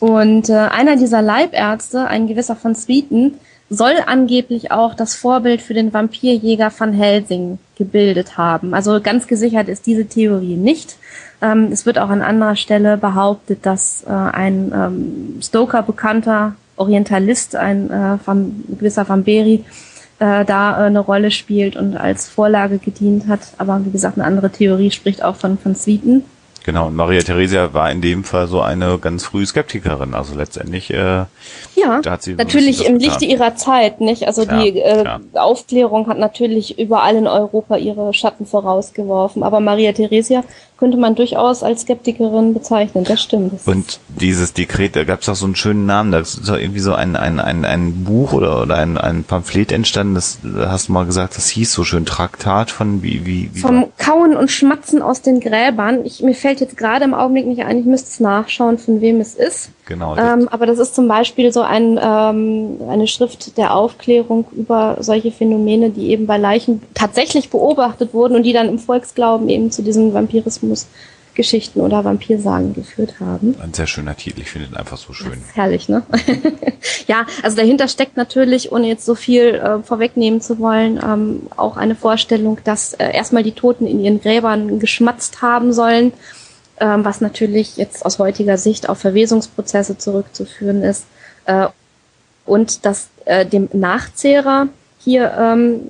[0.00, 3.34] Und äh, einer dieser Leibärzte, ein gewisser von Sweeten,
[3.70, 8.74] soll angeblich auch das Vorbild für den Vampirjäger van Helsing gebildet haben.
[8.74, 10.96] Also ganz gesichert ist diese Theorie nicht.
[11.42, 17.56] Ähm, es wird auch an anderer Stelle behauptet, dass äh, ein ähm, Stoker bekannter Orientalist,
[17.56, 19.64] ein äh, Van, gewisser Van Beri,
[20.18, 23.40] äh, da äh, eine Rolle spielt und als Vorlage gedient hat.
[23.58, 26.24] Aber wie gesagt, eine andere Theorie spricht auch von, von Sweeten.
[26.64, 30.14] Genau, und Maria Theresia war in dem Fall so eine ganz frühe Skeptikerin.
[30.14, 31.24] Also letztendlich, äh,
[31.74, 34.26] ja, da hat sie natürlich im Lichte ihrer Zeit, nicht?
[34.26, 39.42] Also klar, die äh, Aufklärung hat natürlich überall in Europa ihre Schatten vorausgeworfen.
[39.42, 40.44] Aber Maria Theresia
[40.78, 43.52] könnte man durchaus als Skeptikerin bezeichnen, das stimmt.
[43.52, 46.78] Das und dieses Dekret, da gab es auch so einen schönen Namen, da ist irgendwie
[46.78, 50.88] so ein, ein, ein, ein Buch oder, oder ein, ein Pamphlet entstanden, das da hast
[50.88, 54.50] du mal gesagt, das hieß so schön Traktat von wie, wie, wie Vom Kauen und
[54.50, 56.04] Schmatzen aus den Gräbern.
[56.04, 59.20] Ich, mir fällt jetzt gerade im Augenblick nicht ein, ich müsste es nachschauen, von wem
[59.20, 59.70] es ist.
[59.88, 60.14] Genau.
[60.18, 65.32] Ähm, aber das ist zum Beispiel so ein, ähm, eine Schrift der Aufklärung über solche
[65.32, 69.82] Phänomene, die eben bei Leichen tatsächlich beobachtet wurden und die dann im Volksglauben eben zu
[69.82, 70.88] diesem Vampirismus
[71.34, 73.54] Geschichten oder Vampirsagen geführt haben.
[73.62, 75.40] Ein sehr schöner Titel, ich finde ihn einfach so schön.
[75.54, 76.02] herrlich, ne?
[77.06, 81.76] ja, also dahinter steckt natürlich, ohne jetzt so viel äh, vorwegnehmen zu wollen, ähm, auch
[81.76, 86.12] eine Vorstellung, dass äh, erstmal die Toten in ihren Gräbern geschmatzt haben sollen
[86.80, 91.04] ähm, was natürlich jetzt aus heutiger Sicht auf Verwesungsprozesse zurückzuführen ist.
[91.46, 91.68] Äh,
[92.46, 95.80] und dass äh, dem Nachzehrer hier ähm,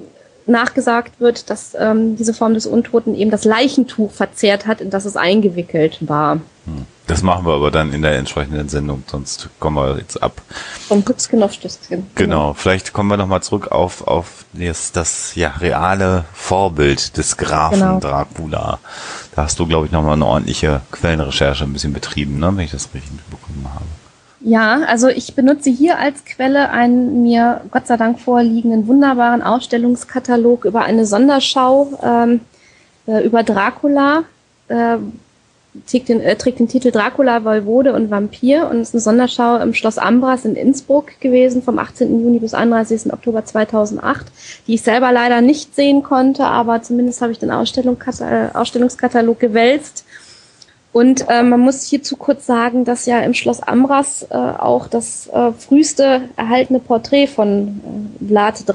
[0.46, 5.05] nachgesagt wird, dass ähm, diese Form des Untoten eben das Leichentuch verzehrt hat, in das
[5.05, 6.35] es eingewickelt war.
[6.64, 6.87] Hm.
[7.07, 10.42] Das machen wir aber dann in der entsprechenden Sendung, sonst kommen wir jetzt ab.
[10.88, 12.07] Vom Rützgen auf Stößchen.
[12.14, 17.79] Genau, vielleicht kommen wir nochmal zurück auf, auf das, das ja, reale Vorbild des Grafen
[17.79, 18.01] genau.
[18.01, 18.79] Dracula.
[19.38, 22.72] Da hast du, glaube ich, nochmal eine ordentliche Quellenrecherche ein bisschen betrieben, ne, wenn ich
[22.72, 23.85] das richtig bekommen habe.
[24.40, 30.64] Ja, also ich benutze hier als Quelle einen mir Gott sei Dank vorliegenden wunderbaren Ausstellungskatalog
[30.64, 32.40] über eine Sonderschau ähm,
[33.07, 34.24] äh, über Dracula.
[34.66, 34.96] Äh,
[35.87, 39.75] trägt den, äh, trägt den Titel Dracula, Voivode und Vampir und ist eine Sonderschau im
[39.75, 42.21] Schloss Ambras in Innsbruck gewesen vom 18.
[42.23, 43.12] Juni bis 31.
[43.12, 44.27] Oktober 2008,
[44.67, 49.38] die ich selber leider nicht sehen konnte, aber zumindest habe ich den Ausstellung, äh, Ausstellungskatalog
[49.38, 50.05] gewälzt
[50.93, 55.29] und äh, man muss hierzu kurz sagen, dass ja im Schloss Amras äh, auch das
[55.29, 57.81] äh, früheste erhaltene Porträt von
[58.21, 58.69] äh, Vlad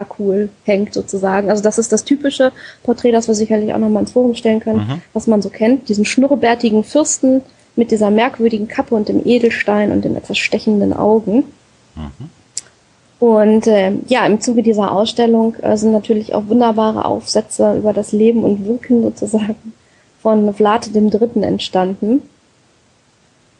[0.00, 1.50] Dracul hängt sozusagen.
[1.50, 4.78] Also das ist das typische Porträt, das wir sicherlich auch nochmal ins Forum stellen können,
[4.80, 5.02] mhm.
[5.12, 5.88] was man so kennt.
[5.88, 7.42] Diesen schnurrbärtigen Fürsten
[7.76, 11.44] mit dieser merkwürdigen Kappe und dem Edelstein und den etwas stechenden Augen.
[11.94, 12.30] Mhm.
[13.20, 18.12] Und äh, ja, im Zuge dieser Ausstellung äh, sind natürlich auch wunderbare Aufsätze über das
[18.12, 19.74] Leben und Wirken sozusagen
[20.22, 22.22] von Vlad dem Dritten entstanden.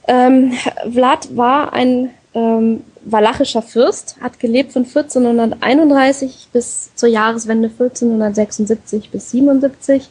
[0.08, 0.52] Ähm,
[0.90, 9.30] Vlad war ein ähm, walachischer Fürst, hat gelebt von 1431 bis zur Jahreswende 1476 bis
[9.30, 10.08] 77.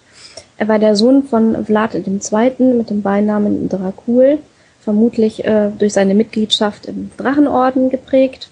[0.58, 2.74] Er war der Sohn von Vlad II.
[2.74, 4.40] mit dem Beinamen Dracul,
[4.82, 8.50] vermutlich äh, durch seine Mitgliedschaft im Drachenorden geprägt.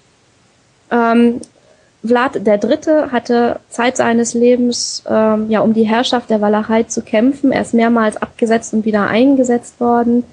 [0.90, 1.40] Ähm,
[2.04, 7.50] Vlad Dritte hatte Zeit seines Lebens, ähm, ja, um die Herrschaft der Walachei zu kämpfen.
[7.50, 10.24] Er ist mehrmals abgesetzt und wieder eingesetzt worden.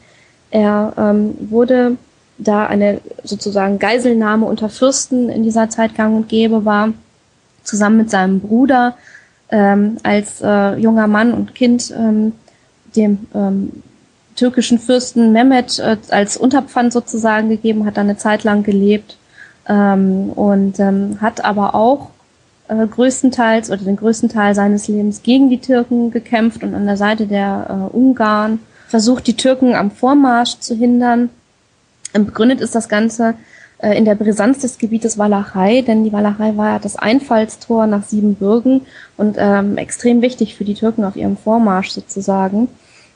[0.51, 1.97] Er ähm, wurde,
[2.37, 6.93] da eine sozusagen Geiselnahme unter Fürsten in dieser Zeit gang und gäbe war,
[7.63, 8.95] zusammen mit seinem Bruder
[9.49, 12.33] ähm, als äh, junger Mann und Kind ähm,
[12.95, 13.83] dem ähm,
[14.35, 19.17] türkischen Fürsten Mehmet äh, als Unterpfand sozusagen gegeben, hat da eine Zeit lang gelebt
[19.67, 22.09] ähm, und ähm, hat aber auch
[22.67, 26.97] äh, größtenteils oder den größten Teil seines Lebens gegen die Türken gekämpft und an der
[26.97, 31.29] Seite der äh, Ungarn versucht, die Türken am Vormarsch zu hindern.
[32.15, 33.35] Ähm, begründet ist das Ganze
[33.79, 38.03] äh, in der Brisanz des Gebietes Walachei, denn die Walachei war ja das Einfallstor nach
[38.03, 38.81] Siebenbürgen
[39.17, 42.69] und ähm, extrem wichtig für die Türken auf ihrem Vormarsch sozusagen.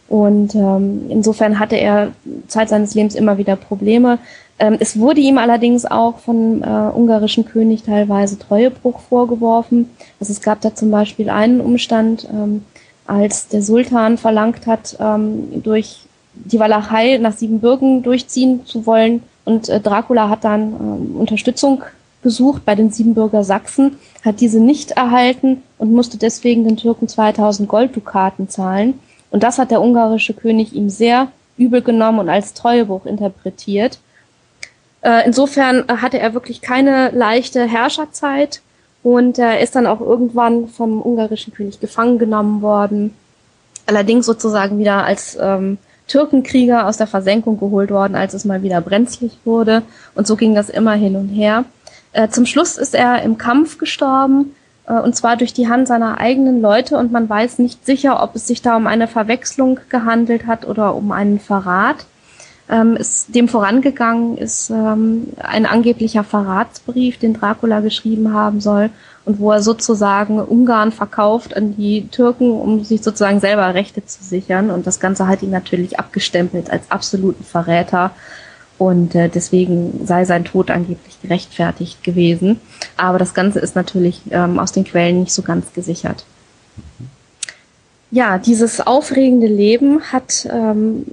[0.10, 2.12] Und ähm, insofern hatte er
[2.48, 4.18] Zeit seines Lebens immer wieder Probleme.
[4.58, 9.92] Ähm, es wurde ihm allerdings auch vom äh, ungarischen König teilweise Treuebruch vorgeworfen.
[10.20, 12.66] Also es gab da zum Beispiel einen Umstand, ähm,
[13.06, 16.09] als der Sultan verlangt hat, ähm, durch
[16.46, 19.24] die Walachei nach Siebenbürgen durchziehen zu wollen.
[19.46, 21.84] Und äh, Dracula hat dann ähm, Unterstützung
[22.22, 27.70] gesucht bei den Siebenbürger Sachsen, hat diese nicht erhalten und musste deswegen den Türken 2000
[27.70, 29.00] Golddukaten zahlen.
[29.32, 34.00] Und das hat der ungarische König ihm sehr übel genommen und als Treuebruch interpretiert.
[35.02, 38.62] Äh, insofern hatte er wirklich keine leichte Herrscherzeit
[39.04, 43.14] und er ist dann auch irgendwann vom ungarischen König gefangen genommen worden.
[43.86, 45.78] Allerdings sozusagen wieder als ähm,
[46.10, 49.84] Türkenkrieger aus der Versenkung geholt worden, als es mal wieder brenzlig wurde.
[50.16, 51.64] Und so ging das immer hin und her.
[52.12, 54.56] Äh, zum Schluss ist er im Kampf gestorben
[54.88, 58.36] äh, und zwar durch die Hand seiner eigenen Leute und man weiß nicht sicher, ob
[58.36, 62.06] es sich da um eine Verwechslung gehandelt hat oder um einen Verrat.
[62.70, 68.92] Ähm, ist dem vorangegangen ist ähm, ein angeblicher Verratsbrief, den Dracula geschrieben haben soll
[69.26, 74.24] und wo er sozusagen Ungarn verkauft an die Türken, um sich sozusagen selber Rechte zu
[74.24, 74.70] sichern.
[74.70, 78.12] Und das Ganze hat ihn natürlich abgestempelt als absoluten Verräter
[78.78, 82.62] und äh, deswegen sei sein Tod angeblich gerechtfertigt gewesen.
[82.98, 86.24] Aber das Ganze ist natürlich ähm, aus den Quellen nicht so ganz gesichert.
[88.10, 91.06] Ja, dieses aufregende Leben hat ähm,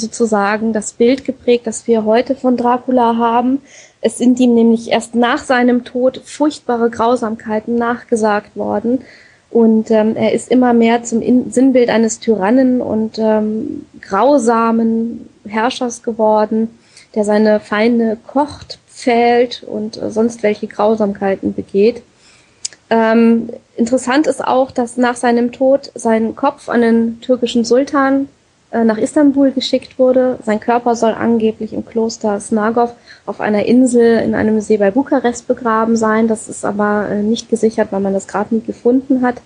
[0.00, 3.62] sozusagen das Bild geprägt, das wir heute von Dracula haben.
[4.00, 9.02] Es sind ihm nämlich erst nach seinem Tod furchtbare Grausamkeiten nachgesagt worden.
[9.50, 16.02] Und ähm, er ist immer mehr zum In Sinnbild eines Tyrannen und ähm, grausamen Herrschers
[16.02, 16.68] geworden
[17.14, 22.02] der seine Feinde kocht, pfählt und äh, sonst welche Grausamkeiten begeht.
[22.88, 28.28] Ähm, interessant ist auch, dass nach seinem Tod sein Kopf an den türkischen Sultan
[28.72, 30.38] nach Istanbul geschickt wurde.
[30.44, 32.94] Sein Körper soll angeblich im Kloster Snagov
[33.26, 36.28] auf einer Insel in einem See bei Bukarest begraben sein.
[36.28, 39.36] Das ist aber äh, nicht gesichert, weil man das Grab nie gefunden hat.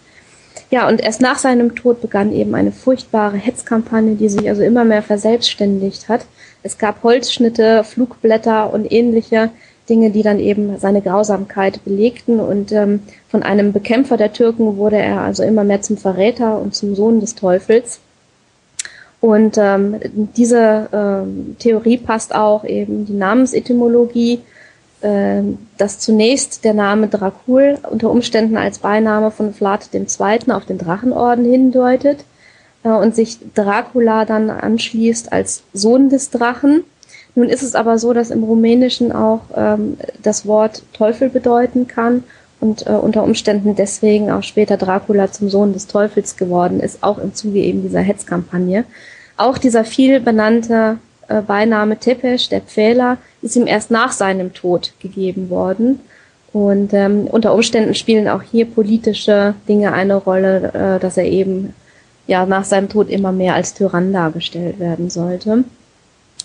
[0.71, 4.85] Ja, und erst nach seinem Tod begann eben eine furchtbare Hetzkampagne, die sich also immer
[4.85, 6.27] mehr verselbstständigt hat.
[6.63, 9.51] Es gab Holzschnitte, Flugblätter und ähnliche
[9.89, 12.41] Dinge, die dann eben seine Grausamkeit belegten.
[12.41, 16.75] Und ähm, von einem Bekämpfer der Türken wurde er also immer mehr zum Verräter und
[16.75, 18.01] zum Sohn des Teufels.
[19.21, 20.01] Und ähm,
[20.37, 24.41] diese ähm, Theorie passt auch eben die Namensetymologie,
[25.01, 25.43] äh,
[25.79, 30.53] dass zunächst der Name Dracul unter Umständen als Beiname von Vlad II.
[30.53, 32.25] auf den Drachenorden hindeutet
[32.85, 36.85] äh, und sich Dracula dann anschließt als Sohn des Drachen.
[37.35, 42.25] Nun ist es aber so, dass im Rumänischen auch ähm, das Wort Teufel bedeuten kann
[42.61, 47.19] und äh, unter Umständen deswegen auch später Dracula zum Sohn des Teufels geworden ist, auch
[47.19, 48.85] im Zuge eben dieser Hetzkampagne.
[49.37, 54.93] Auch dieser viel benannte äh, Beiname Tepesch, der Pfähler, ist ihm erst nach seinem Tod
[55.01, 56.01] gegeben worden.
[56.53, 61.75] Und ähm, unter Umständen spielen auch hier politische Dinge eine Rolle, äh, dass er eben
[62.27, 65.65] ja nach seinem Tod immer mehr als Tyrann dargestellt werden sollte.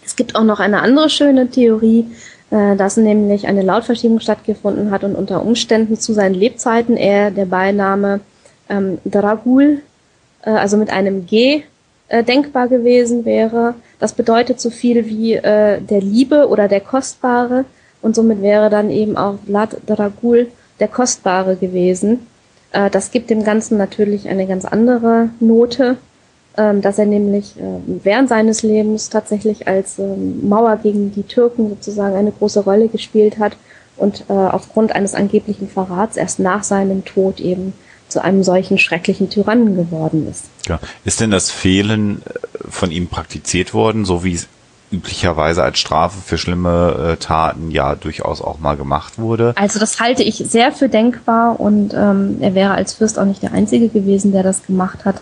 [0.04, 2.06] Es gibt auch noch eine andere schöne Theorie,
[2.52, 7.46] äh, dass nämlich eine Lautverschiebung stattgefunden hat und unter Umständen zu seinen Lebzeiten er der
[7.46, 8.22] Beiname
[8.70, 9.82] ähm, Dragul,
[10.44, 11.64] äh, also mit einem G,
[12.08, 13.76] äh, denkbar gewesen wäre.
[14.00, 17.66] Das bedeutet so viel wie äh, der Liebe oder der Kostbare
[18.02, 20.48] und somit wäre dann eben auch Vlad Dragul
[20.80, 22.28] der Kostbare gewesen.
[22.72, 25.98] Äh, das gibt dem Ganzen natürlich eine ganz andere Note
[26.56, 32.16] dass er nämlich äh, während seines Lebens tatsächlich als ähm, Mauer gegen die Türken sozusagen
[32.16, 33.56] eine große Rolle gespielt hat
[33.96, 37.74] und äh, aufgrund eines angeblichen Verrats erst nach seinem Tod eben
[38.08, 40.46] zu einem solchen schrecklichen Tyrannen geworden ist.
[40.68, 40.80] Ja.
[41.06, 44.48] Ist denn das Fehlen äh, von ihm praktiziert worden, so wie es
[44.92, 49.54] üblicherweise als Strafe für schlimme äh, Taten ja durchaus auch mal gemacht wurde?
[49.56, 53.44] Also das halte ich sehr für denkbar und ähm, er wäre als Fürst auch nicht
[53.44, 55.22] der Einzige gewesen, der das gemacht hat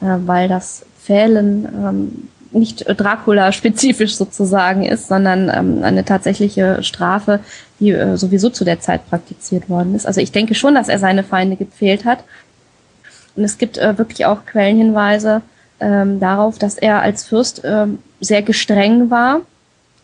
[0.00, 7.40] weil das Fehlen ähm, nicht Dracula-spezifisch sozusagen ist, sondern ähm, eine tatsächliche Strafe,
[7.80, 10.06] die äh, sowieso zu der Zeit praktiziert worden ist.
[10.06, 12.24] Also ich denke schon, dass er seine Feinde gepfählt hat.
[13.36, 15.42] Und es gibt äh, wirklich auch Quellenhinweise
[15.80, 19.40] ähm, darauf, dass er als Fürst ähm, sehr gestreng war.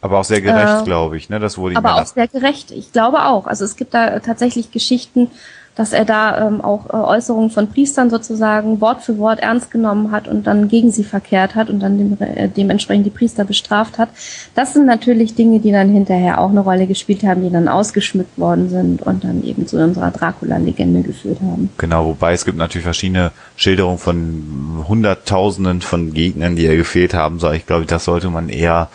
[0.02, 1.30] Aber auch sehr gerecht, äh, glaube ich.
[1.30, 1.40] Ne?
[1.40, 2.70] Das wurde aber auch sehr gerecht.
[2.70, 3.46] Ich glaube auch.
[3.46, 5.30] Also es gibt da tatsächlich Geschichten,
[5.74, 10.10] dass er da ähm, auch äh, Äußerungen von Priestern sozusagen Wort für Wort ernst genommen
[10.10, 13.96] hat und dann gegen sie verkehrt hat und dann dem, äh, dementsprechend die Priester bestraft
[13.98, 14.10] hat.
[14.54, 18.38] Das sind natürlich Dinge, die dann hinterher auch eine Rolle gespielt haben, die dann ausgeschmückt
[18.38, 21.70] worden sind und dann eben zu unserer Dracula-Legende geführt haben.
[21.78, 27.38] Genau, wobei es gibt natürlich verschiedene Schilderungen von Hunderttausenden von Gegnern, die er gefehlt haben.
[27.38, 28.88] So, ich glaube, das sollte man eher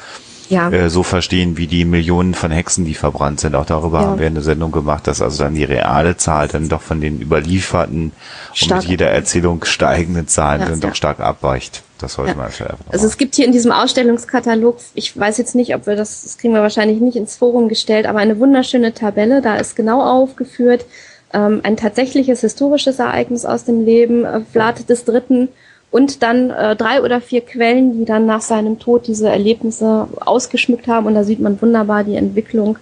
[0.49, 0.69] ja.
[0.69, 3.55] äh, so verstehen wie die Millionen von Hexen, die verbrannt sind.
[3.55, 4.07] Auch darüber ja.
[4.07, 7.21] haben wir eine Sendung gemacht, dass also dann die reale Zahl dann doch von den
[7.21, 8.11] überlieferten
[8.53, 11.83] stark und mit jeder Erzählung steigenden Zahlen ja, dann doch stark abweicht.
[11.99, 15.73] Das sollte man einfach Also es gibt hier in diesem Ausstellungskatalog, ich weiß jetzt nicht,
[15.73, 19.41] ob wir das, das kriegen wir wahrscheinlich nicht ins Forum gestellt, aber eine wunderschöne Tabelle,
[19.41, 20.85] da ist genau aufgeführt,
[21.33, 25.49] ähm, ein tatsächliches historisches Ereignis aus dem Leben äh, Vlad des Dritten
[25.91, 30.87] und dann äh, drei oder vier Quellen, die dann nach seinem Tod diese Erlebnisse ausgeschmückt
[30.87, 31.05] haben.
[31.05, 32.77] Und da sieht man wunderbar die Entwicklung,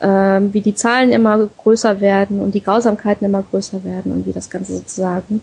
[0.00, 4.32] äh, wie die Zahlen immer größer werden und die Grausamkeiten immer größer werden und wie
[4.32, 5.40] das Ganze sozusagen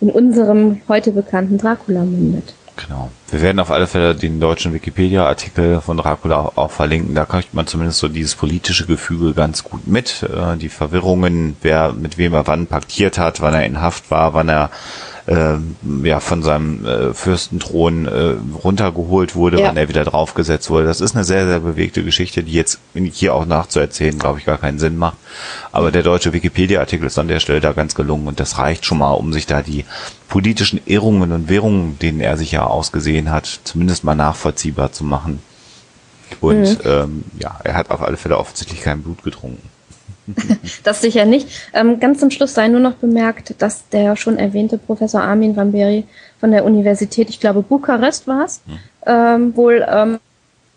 [0.00, 2.54] in unserem heute bekannten Dracula mündet.
[2.76, 3.10] Genau.
[3.30, 7.14] Wir werden auf alle Fälle den deutschen Wikipedia-Artikel von Dracula auch verlinken.
[7.14, 10.22] Da kriegt man zumindest so dieses politische Gefüge ganz gut mit.
[10.22, 14.32] Äh, die Verwirrungen, wer mit wem er wann paktiert hat, wann er in Haft war,
[14.32, 14.70] wann er
[15.26, 15.54] äh,
[16.02, 19.68] ja von seinem äh, Fürstenthron äh, runtergeholt wurde, ja.
[19.68, 20.86] wann er wieder draufgesetzt wurde.
[20.86, 24.58] Das ist eine sehr, sehr bewegte Geschichte, die jetzt hier auch nachzuerzählen, glaube ich, gar
[24.58, 25.16] keinen Sinn macht.
[25.70, 28.98] Aber der deutsche Wikipedia-Artikel ist an der Stelle da ganz gelungen und das reicht schon
[28.98, 29.84] mal, um sich da die
[30.28, 35.40] politischen Irrungen und Währungen, denen er sich ja ausgesehen hat, zumindest mal nachvollziehbar zu machen.
[36.40, 36.78] Und mhm.
[36.84, 39.68] ähm, ja, er hat auf alle Fälle offensichtlich kein Blut getrunken.
[40.84, 41.48] das sicher nicht.
[41.74, 45.72] Ähm, ganz zum Schluss sei nur noch bemerkt, dass der schon erwähnte Professor Armin van
[45.72, 46.04] Beri
[46.40, 48.78] von der Universität, ich glaube Bukarest war es, hm.
[49.06, 50.18] ähm, wohl ähm,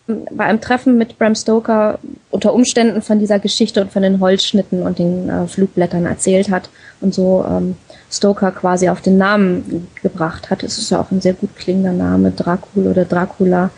[0.08, 1.98] bei einem Treffen mit Bram Stoker
[2.30, 6.70] unter Umständen von dieser Geschichte und von den Holzschnitten und den äh, Flugblättern erzählt hat
[7.02, 7.76] und so ähm,
[8.12, 10.64] Stoker quasi auf den Namen gebracht hat.
[10.64, 13.72] Es ist ja auch ein sehr gut klingender Name, Dracul oder Dracula.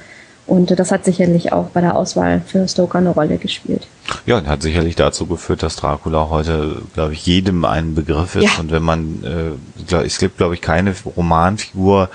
[0.45, 3.87] Und das hat sicherlich auch bei der Auswahl für Stoker eine Rolle gespielt.
[4.25, 8.43] Ja, und hat sicherlich dazu geführt, dass Dracula heute, glaube ich, jedem ein Begriff ist.
[8.43, 8.51] Ja.
[8.59, 12.09] Und wenn man, äh, es gibt, glaube ich, keine Romanfigur,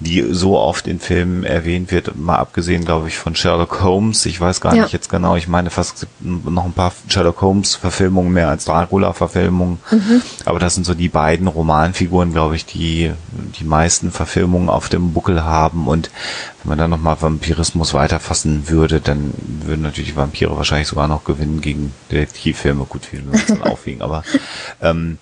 [0.00, 4.26] die so oft in Filmen erwähnt wird, mal abgesehen, glaube ich, von Sherlock Holmes.
[4.26, 4.82] Ich weiß gar ja.
[4.82, 9.78] nicht jetzt genau, ich meine fast noch ein paar Sherlock Holmes-Verfilmungen mehr als Dracula-Verfilmungen.
[9.90, 10.22] Mhm.
[10.44, 13.12] Aber das sind so die beiden Romanfiguren, glaube ich, die
[13.58, 15.86] die meisten Verfilmungen auf dem Buckel haben.
[15.86, 16.10] Und
[16.62, 19.32] wenn man dann nochmal Vampirismus weiterfassen würde, dann
[19.64, 22.84] würden natürlich die Vampire wahrscheinlich sogar noch gewinnen gegen Detektivfilme.
[22.84, 24.24] Gut, wie wir uns dann aufwiegen, aber
[24.82, 25.18] ähm,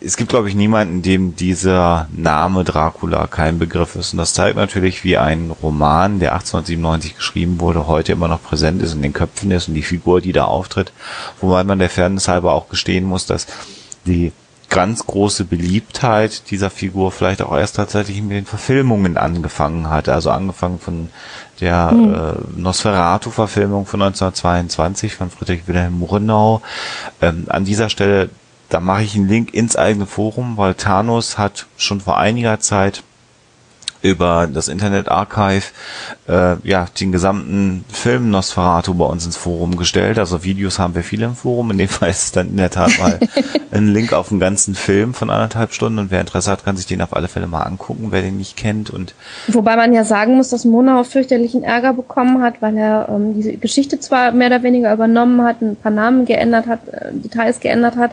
[0.00, 4.12] es gibt, glaube ich, niemanden, dem dieser Name Dracula kein Begriff ist.
[4.12, 8.82] Und das zeigt natürlich, wie ein Roman, der 1897 geschrieben wurde, heute immer noch präsent
[8.82, 10.92] ist in den Köpfen ist und die Figur, die da auftritt.
[11.40, 13.46] Wobei man der Fairness halber auch gestehen muss, dass
[14.04, 14.32] die
[14.68, 20.08] ganz große Beliebtheit dieser Figur vielleicht auch erst tatsächlich mit den Verfilmungen angefangen hat.
[20.08, 21.08] Also angefangen von
[21.60, 22.14] der mhm.
[22.14, 26.62] äh, Nosferatu-Verfilmung von 1922 von Friedrich Wilhelm Murnau.
[27.20, 28.30] Ähm, an dieser Stelle
[28.68, 33.02] da mache ich einen Link ins eigene Forum, weil Thanos hat schon vor einiger Zeit
[34.02, 35.64] über das Internet Archive
[36.28, 40.18] äh, ja den gesamten Film Nosferatu bei uns ins Forum gestellt.
[40.18, 41.70] Also Videos haben wir viele im Forum.
[41.72, 43.18] In dem Fall ist es dann in der Tat mal
[43.70, 45.98] ein Link auf den ganzen Film von anderthalb Stunden.
[45.98, 48.56] Und wer Interesse hat, kann sich den auf alle Fälle mal angucken, wer den nicht
[48.56, 48.90] kennt.
[48.90, 49.14] Und
[49.48, 53.34] Wobei man ja sagen muss, dass Mona auch fürchterlichen Ärger bekommen hat, weil er ähm,
[53.34, 57.60] diese Geschichte zwar mehr oder weniger übernommen hat, ein paar Namen geändert hat, äh, Details
[57.60, 58.12] geändert hat,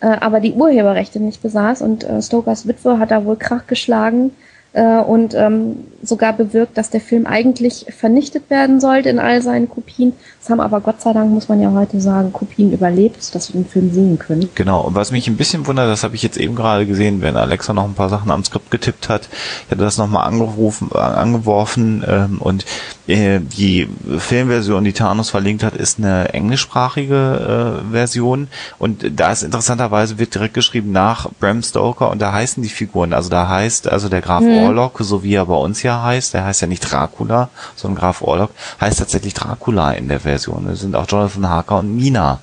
[0.00, 1.82] äh, aber die Urheberrechte nicht besaß.
[1.82, 4.30] Und äh, Stokers Witwe hat da wohl Krach geschlagen
[4.74, 9.68] äh, und ähm, sogar bewirkt, dass der Film eigentlich vernichtet werden sollte in all seinen
[9.68, 10.12] Kopien.
[10.42, 13.62] Es haben aber Gott sei Dank, muss man ja heute sagen, Kopien überlebt, dass wir
[13.62, 14.50] den Film sehen können.
[14.54, 17.36] Genau, und was mich ein bisschen wundert, das habe ich jetzt eben gerade gesehen, wenn
[17.36, 19.28] Alexa noch ein paar Sachen am Skript getippt hat,
[19.64, 22.66] ich hatte das nochmal angerufen, äh, angeworfen ähm, und
[23.06, 28.48] äh, die Filmversion, die Thanos verlinkt hat, ist eine englischsprachige äh, Version
[28.78, 33.12] und da ist interessanterweise wird direkt geschrieben nach Bram Stoker und da heißen die Figuren,
[33.12, 34.63] also da heißt also der Graf mhm.
[34.66, 38.22] Orlok, so wie er bei uns ja heißt, der heißt ja nicht Dracula, sondern Graf
[38.22, 38.50] Orlok,
[38.80, 40.66] heißt tatsächlich Dracula in der Version.
[40.66, 42.40] Das sind auch Jonathan Harker und Mina.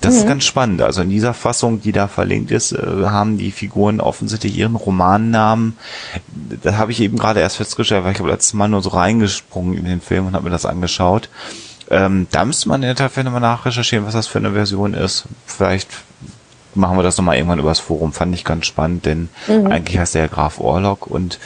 [0.00, 0.20] Das mhm.
[0.20, 0.82] ist ganz spannend.
[0.82, 5.76] Also in dieser Fassung, die da verlinkt ist, äh, haben die Figuren offensichtlich ihren Romannamen.
[6.62, 9.78] Da habe ich eben gerade erst festgestellt, weil ich habe letztes Mal nur so reingesprungen
[9.78, 11.28] in den Film und habe mir das angeschaut.
[11.90, 15.24] Ähm, da müsste man in der Tat mal nachrecherchieren, was das für eine Version ist.
[15.46, 15.88] Vielleicht
[16.74, 18.12] machen wir das nochmal irgendwann übers Forum.
[18.12, 19.66] Fand ich ganz spannend, denn mhm.
[19.66, 21.38] eigentlich heißt der ja Graf Orlok und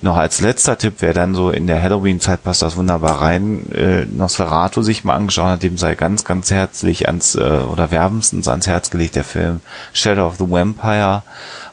[0.00, 4.04] noch als letzter Tipp, wer dann so in der Halloween-Zeit passt das wunderbar rein, äh,
[4.04, 8.66] Nosferatu sich mal angeschaut hat, dem sei ganz, ganz herzlich ans, äh, oder wärmstens ans
[8.66, 9.60] Herz gelegt, der Film
[9.92, 11.22] Shadow of the Vampire.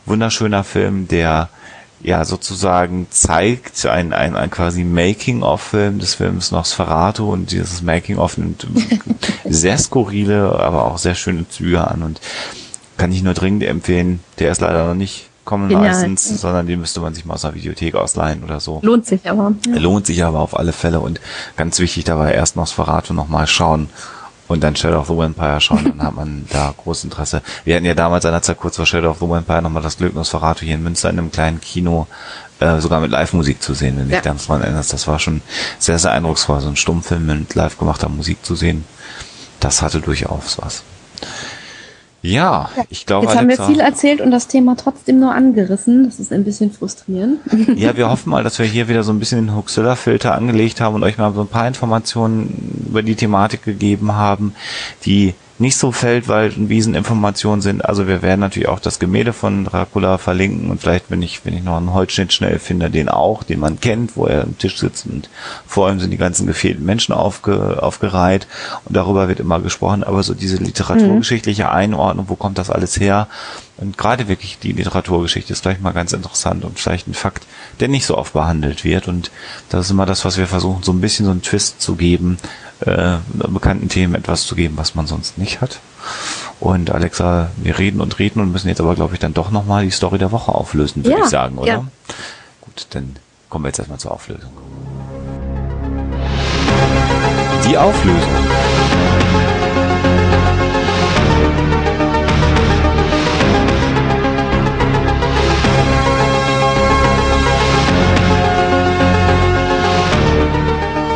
[0.05, 1.49] Wunderschöner Film, der
[2.01, 8.67] ja sozusagen zeigt, ein, ein, ein quasi Making-of-Film des Films Nosferatu und dieses Making-of nimmt
[9.45, 12.21] sehr skurrile, aber auch sehr schöne Züge an und
[12.99, 14.19] kann ich nur dringend empfehlen.
[14.37, 17.55] Der ist leider noch nicht Common License, sondern den müsste man sich mal aus der
[17.55, 18.79] Videothek ausleihen oder so.
[18.83, 19.53] Lohnt sich aber.
[19.65, 19.79] Ja.
[19.79, 21.19] Lohnt sich aber auf alle Fälle und
[21.57, 23.89] ganz wichtig dabei erst Nosferatu nochmal schauen
[24.47, 27.41] und dann Shadow of the Vampire schauen, dann hat man da großes Interesse.
[27.65, 30.65] Wir hatten ja damals seinerzeit kurz vor Shadow of the Vampire nochmal das Glück, Nosferatu
[30.65, 32.05] hier in Münster in einem kleinen Kino
[32.59, 34.17] äh, sogar mit Live-Musik zu sehen, wenn ja.
[34.17, 34.93] ich damals dran erinnerst.
[34.93, 35.41] Das war schon
[35.79, 38.85] sehr, sehr eindrucksvoll, so ein Stummfilm mit live gemachter Musik zu sehen.
[39.59, 40.83] Das hatte durchaus was.
[42.22, 43.28] Ja, ich glaube.
[43.28, 46.05] Jetzt Alexa, haben wir viel erzählt und das Thema trotzdem nur angerissen.
[46.05, 47.39] Das ist ein bisschen frustrierend.
[47.76, 50.95] Ja, wir hoffen mal, dass wir hier wieder so ein bisschen den Huxilla-Filter angelegt haben
[50.95, 54.53] und euch mal so ein paar Informationen über die Thematik gegeben haben,
[55.05, 57.84] die nicht so Feldwald- und Wieseninformationen sind.
[57.84, 61.55] Also wir werden natürlich auch das Gemälde von Dracula verlinken und vielleicht, wenn ich, wenn
[61.55, 64.78] ich noch einen Holzschnitt schnell finde, den auch, den man kennt, wo er am Tisch
[64.78, 65.30] sitzt und
[65.68, 68.47] vor ihm sind die ganzen gefehlten Menschen aufge, aufgereiht
[68.86, 73.28] und darüber wird immer gesprochen, aber so diese literaturgeschichtliche Einordnung, wo kommt das alles her?
[73.78, 77.45] Und gerade wirklich die Literaturgeschichte ist vielleicht mal ganz interessant und vielleicht ein Fakt,
[77.80, 79.07] der nicht so oft behandelt wird.
[79.07, 79.32] Und
[79.70, 82.38] das ist immer das, was wir versuchen, so ein bisschen so einen Twist zu geben,
[82.82, 85.80] äh, bekannten Themen etwas zu geben, was man sonst nicht hat.
[86.59, 89.84] Und Alexa, wir reden und reden und müssen jetzt aber, glaube ich, dann doch nochmal
[89.86, 91.67] die Story der Woche auflösen, würde ja, ich sagen, oder?
[91.67, 91.86] Ja.
[92.61, 93.15] Gut, dann
[93.49, 94.51] kommen wir jetzt erstmal zur Auflösung.
[97.67, 99.18] Die Auflösung.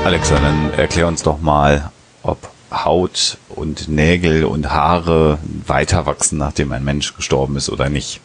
[0.06, 1.89] Alexa, dann erklär uns doch mal,
[2.24, 8.20] ob Haut und Nägel und Haare weiter wachsen, nachdem ein Mensch gestorben ist oder nicht.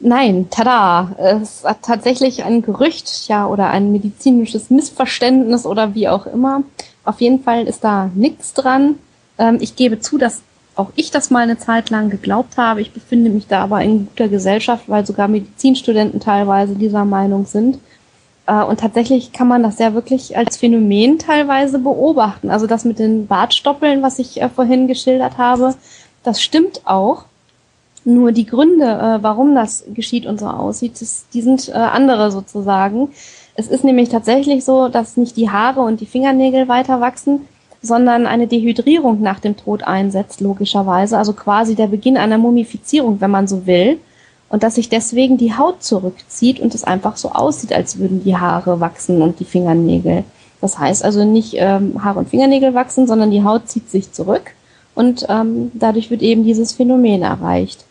[0.00, 1.14] Nein, tada!
[1.18, 6.62] Es ist tatsächlich ein Gerücht, ja, oder ein medizinisches Missverständnis oder wie auch immer.
[7.04, 8.94] Auf jeden Fall ist da nichts dran.
[9.36, 10.40] Ähm, ich gebe zu, dass
[10.74, 12.80] auch ich das mal eine Zeit lang geglaubt habe.
[12.80, 17.78] Ich befinde mich da aber in guter Gesellschaft, weil sogar Medizinstudenten teilweise dieser Meinung sind.
[18.50, 22.50] Äh, und tatsächlich kann man das ja wirklich als Phänomen teilweise beobachten.
[22.50, 25.74] Also das mit den Bartstoppeln, was ich äh, vorhin geschildert habe,
[26.24, 27.24] das stimmt auch.
[28.04, 30.94] Nur die Gründe, äh, warum das geschieht und so aussieht,
[31.32, 33.10] die sind andere sozusagen.
[33.54, 37.46] Es ist nämlich tatsächlich so, dass nicht die Haare und die Fingernägel weiter wachsen,
[37.82, 41.18] sondern eine Dehydrierung nach dem Tod einsetzt, logischerweise.
[41.18, 43.98] Also quasi der Beginn einer Mumifizierung, wenn man so will.
[44.50, 48.36] Und dass sich deswegen die Haut zurückzieht und es einfach so aussieht, als würden die
[48.36, 50.24] Haare wachsen und die Fingernägel.
[50.60, 54.52] Das heißt also nicht ähm, Haare und Fingernägel wachsen, sondern die Haut zieht sich zurück
[54.94, 57.84] und ähm, dadurch wird eben dieses Phänomen erreicht.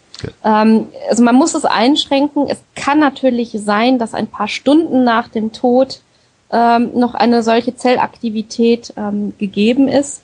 [0.43, 2.47] Ähm, also man muss es einschränken.
[2.47, 6.01] Es kann natürlich sein, dass ein paar Stunden nach dem Tod
[6.51, 10.21] ähm, noch eine solche Zellaktivität ähm, gegeben ist.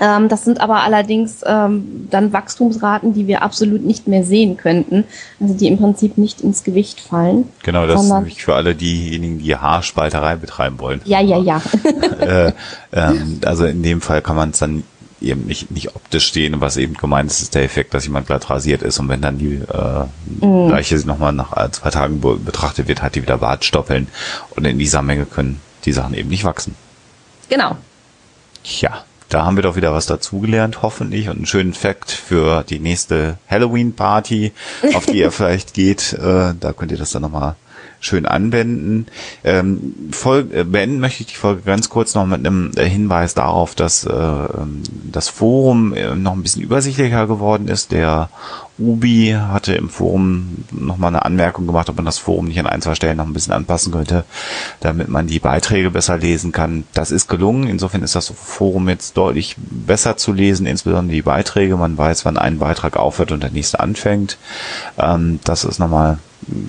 [0.00, 5.04] Ähm, das sind aber allerdings ähm, dann Wachstumsraten, die wir absolut nicht mehr sehen könnten,
[5.40, 7.48] also die im Prinzip nicht ins Gewicht fallen.
[7.62, 11.00] Genau, das ist nämlich für alle diejenigen, die Haarspalterei betreiben wollen.
[11.04, 11.62] Ja, ja, ja.
[12.20, 12.52] äh,
[12.92, 14.82] ähm, also in dem Fall kann man es dann
[15.20, 18.50] eben nicht, nicht optisch stehen, was eben gemeint ist, ist der Effekt, dass jemand glatt
[18.50, 20.70] rasiert ist und wenn dann die äh, mhm.
[20.70, 24.08] Leiche nochmal nach zwei Tagen betrachtet wird, hat die wieder Bartstoppeln
[24.50, 26.74] und in dieser Menge können die Sachen eben nicht wachsen.
[27.48, 27.76] Genau.
[28.80, 32.78] Ja, da haben wir doch wieder was dazugelernt, hoffentlich, und einen schönen Fakt für die
[32.78, 34.52] nächste Halloween-Party,
[34.94, 36.12] auf die ihr vielleicht geht.
[36.12, 37.56] Äh, da könnt ihr das dann nochmal
[38.04, 39.06] schön anwenden.
[39.42, 43.34] Ähm, voll, äh, beenden möchte ich die Folge ganz kurz noch mit einem äh, Hinweis
[43.34, 47.92] darauf, dass äh, ähm, das Forum äh, noch ein bisschen übersichtlicher geworden ist.
[47.92, 48.28] Der
[48.76, 52.82] Ubi hatte im Forum nochmal eine Anmerkung gemacht, ob man das Forum nicht an ein,
[52.82, 54.24] zwei Stellen noch ein bisschen anpassen könnte,
[54.80, 56.84] damit man die Beiträge besser lesen kann.
[56.92, 57.68] Das ist gelungen.
[57.68, 61.76] Insofern ist das Forum jetzt deutlich besser zu lesen, insbesondere die Beiträge.
[61.76, 64.38] Man weiß, wann ein Beitrag aufhört und der nächste anfängt.
[64.98, 66.18] Ähm, das ist nochmal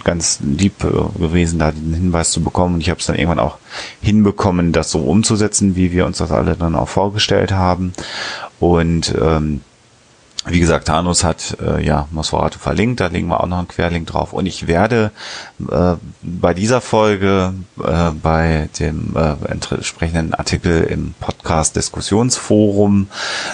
[0.04, 2.76] ganz lieb äh, gewesen, da den Hinweis zu bekommen.
[2.76, 3.58] Und ich habe es dann irgendwann auch
[4.02, 7.94] hinbekommen, das so umzusetzen, wie wir uns das alle dann auch vorgestellt haben.
[8.60, 9.62] Und ähm,
[10.48, 14.08] wie gesagt, Thanos hat äh, ja Nosferatu verlinkt, da legen wir auch noch einen Querlink
[14.08, 14.34] drauf.
[14.34, 15.12] Und ich werde
[15.70, 23.08] äh, bei dieser Folge äh, bei dem äh, entsprechenden Artikel im Podcast Diskussionsforum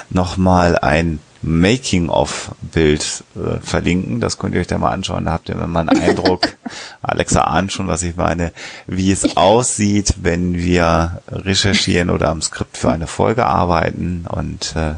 [0.09, 4.19] nochmal ein Making-of-Bild äh, verlinken.
[4.19, 5.25] Das könnt ihr euch da mal anschauen.
[5.25, 6.41] Da habt ihr mal einen Eindruck.
[7.01, 8.51] Alexa ahnt schon, was ich meine,
[8.85, 14.25] wie es aussieht, wenn wir recherchieren oder am Skript für eine Folge arbeiten.
[14.29, 14.95] Und äh,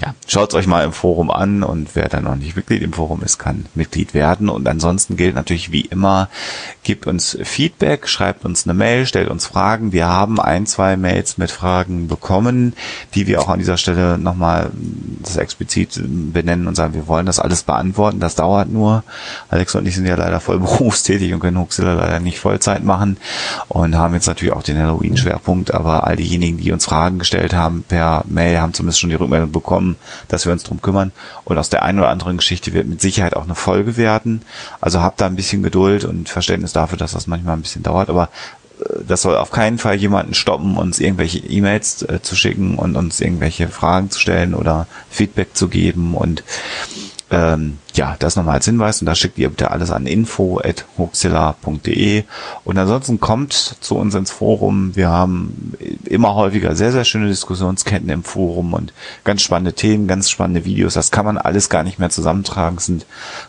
[0.00, 3.22] ja, schaut euch mal im Forum an und wer dann noch nicht Mitglied im Forum
[3.22, 4.48] ist, kann Mitglied werden.
[4.48, 6.30] Und ansonsten gilt natürlich wie immer,
[6.82, 9.92] gebt uns Feedback, schreibt uns eine Mail, stellt uns Fragen.
[9.92, 12.72] Wir haben ein, zwei Mails mit Fragen bekommen,
[13.14, 14.70] die wir auch an dieser Stelle nochmal
[15.22, 16.00] das explizit
[16.32, 18.20] benennen und sagen, wir wollen das alles beantworten.
[18.20, 19.04] Das dauert nur.
[19.50, 23.18] Alex und ich sind ja leider voll berufstätig und können Huxilla leider nicht Vollzeit machen
[23.68, 25.74] und haben jetzt natürlich auch den Halloween-Schwerpunkt.
[25.74, 29.52] Aber all diejenigen, die uns Fragen gestellt haben per Mail, haben zumindest schon die Rückmeldung
[29.52, 29.89] bekommen,
[30.28, 31.12] dass wir uns drum kümmern.
[31.44, 34.42] Und aus der einen oder anderen Geschichte wird mit Sicherheit auch eine Folge werden.
[34.80, 38.10] Also habt da ein bisschen Geduld und Verständnis dafür, dass das manchmal ein bisschen dauert.
[38.10, 38.30] Aber
[38.80, 42.96] äh, das soll auf keinen Fall jemanden stoppen, uns irgendwelche E-Mails äh, zu schicken und
[42.96, 46.14] uns irgendwelche Fragen zu stellen oder Feedback zu geben.
[46.14, 46.44] Und
[47.30, 52.24] ähm, ja, das nochmal als Hinweis und da schickt ihr bitte alles an info.hoaxilla.de
[52.64, 54.96] und ansonsten kommt zu uns ins Forum.
[54.96, 55.74] Wir haben
[56.04, 60.94] immer häufiger sehr, sehr schöne Diskussionsketten im Forum und ganz spannende Themen, ganz spannende Videos.
[60.94, 62.78] Das kann man alles gar nicht mehr zusammentragen.
[62.78, 63.06] Es sind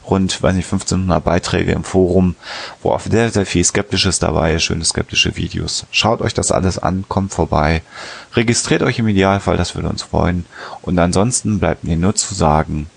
[0.08, 2.36] rund, weiß nicht, 1500 Beiträge im Forum,
[2.84, 5.88] wo auch sehr, sehr viel Skeptisches dabei ist, schöne skeptische Videos.
[5.92, 7.82] Schaut euch das alles an, kommt vorbei,
[8.34, 10.46] registriert euch im Idealfall, das würde uns freuen
[10.82, 12.88] und ansonsten bleibt mir nur zu sagen,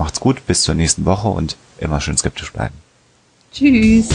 [0.00, 2.74] Macht's gut, bis zur nächsten Woche und immer schön skeptisch bleiben.
[3.52, 4.06] Tschüss.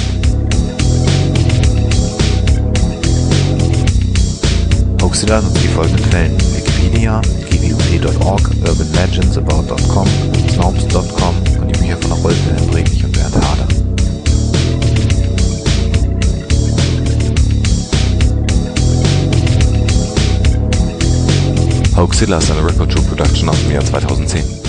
[5.00, 6.36] Hoaxilla nutzt die folgenden Quellen.
[6.56, 7.22] Wikipedia,
[7.52, 10.08] gwp.org, urbanlegendsabout.com,
[10.54, 13.68] snopes.com und die Bücher von Rolf Wilhelm Breglich und Bernd Hader.
[21.96, 24.65] Hoaxilla ist eine Record Show Production aus dem Jahr 2010.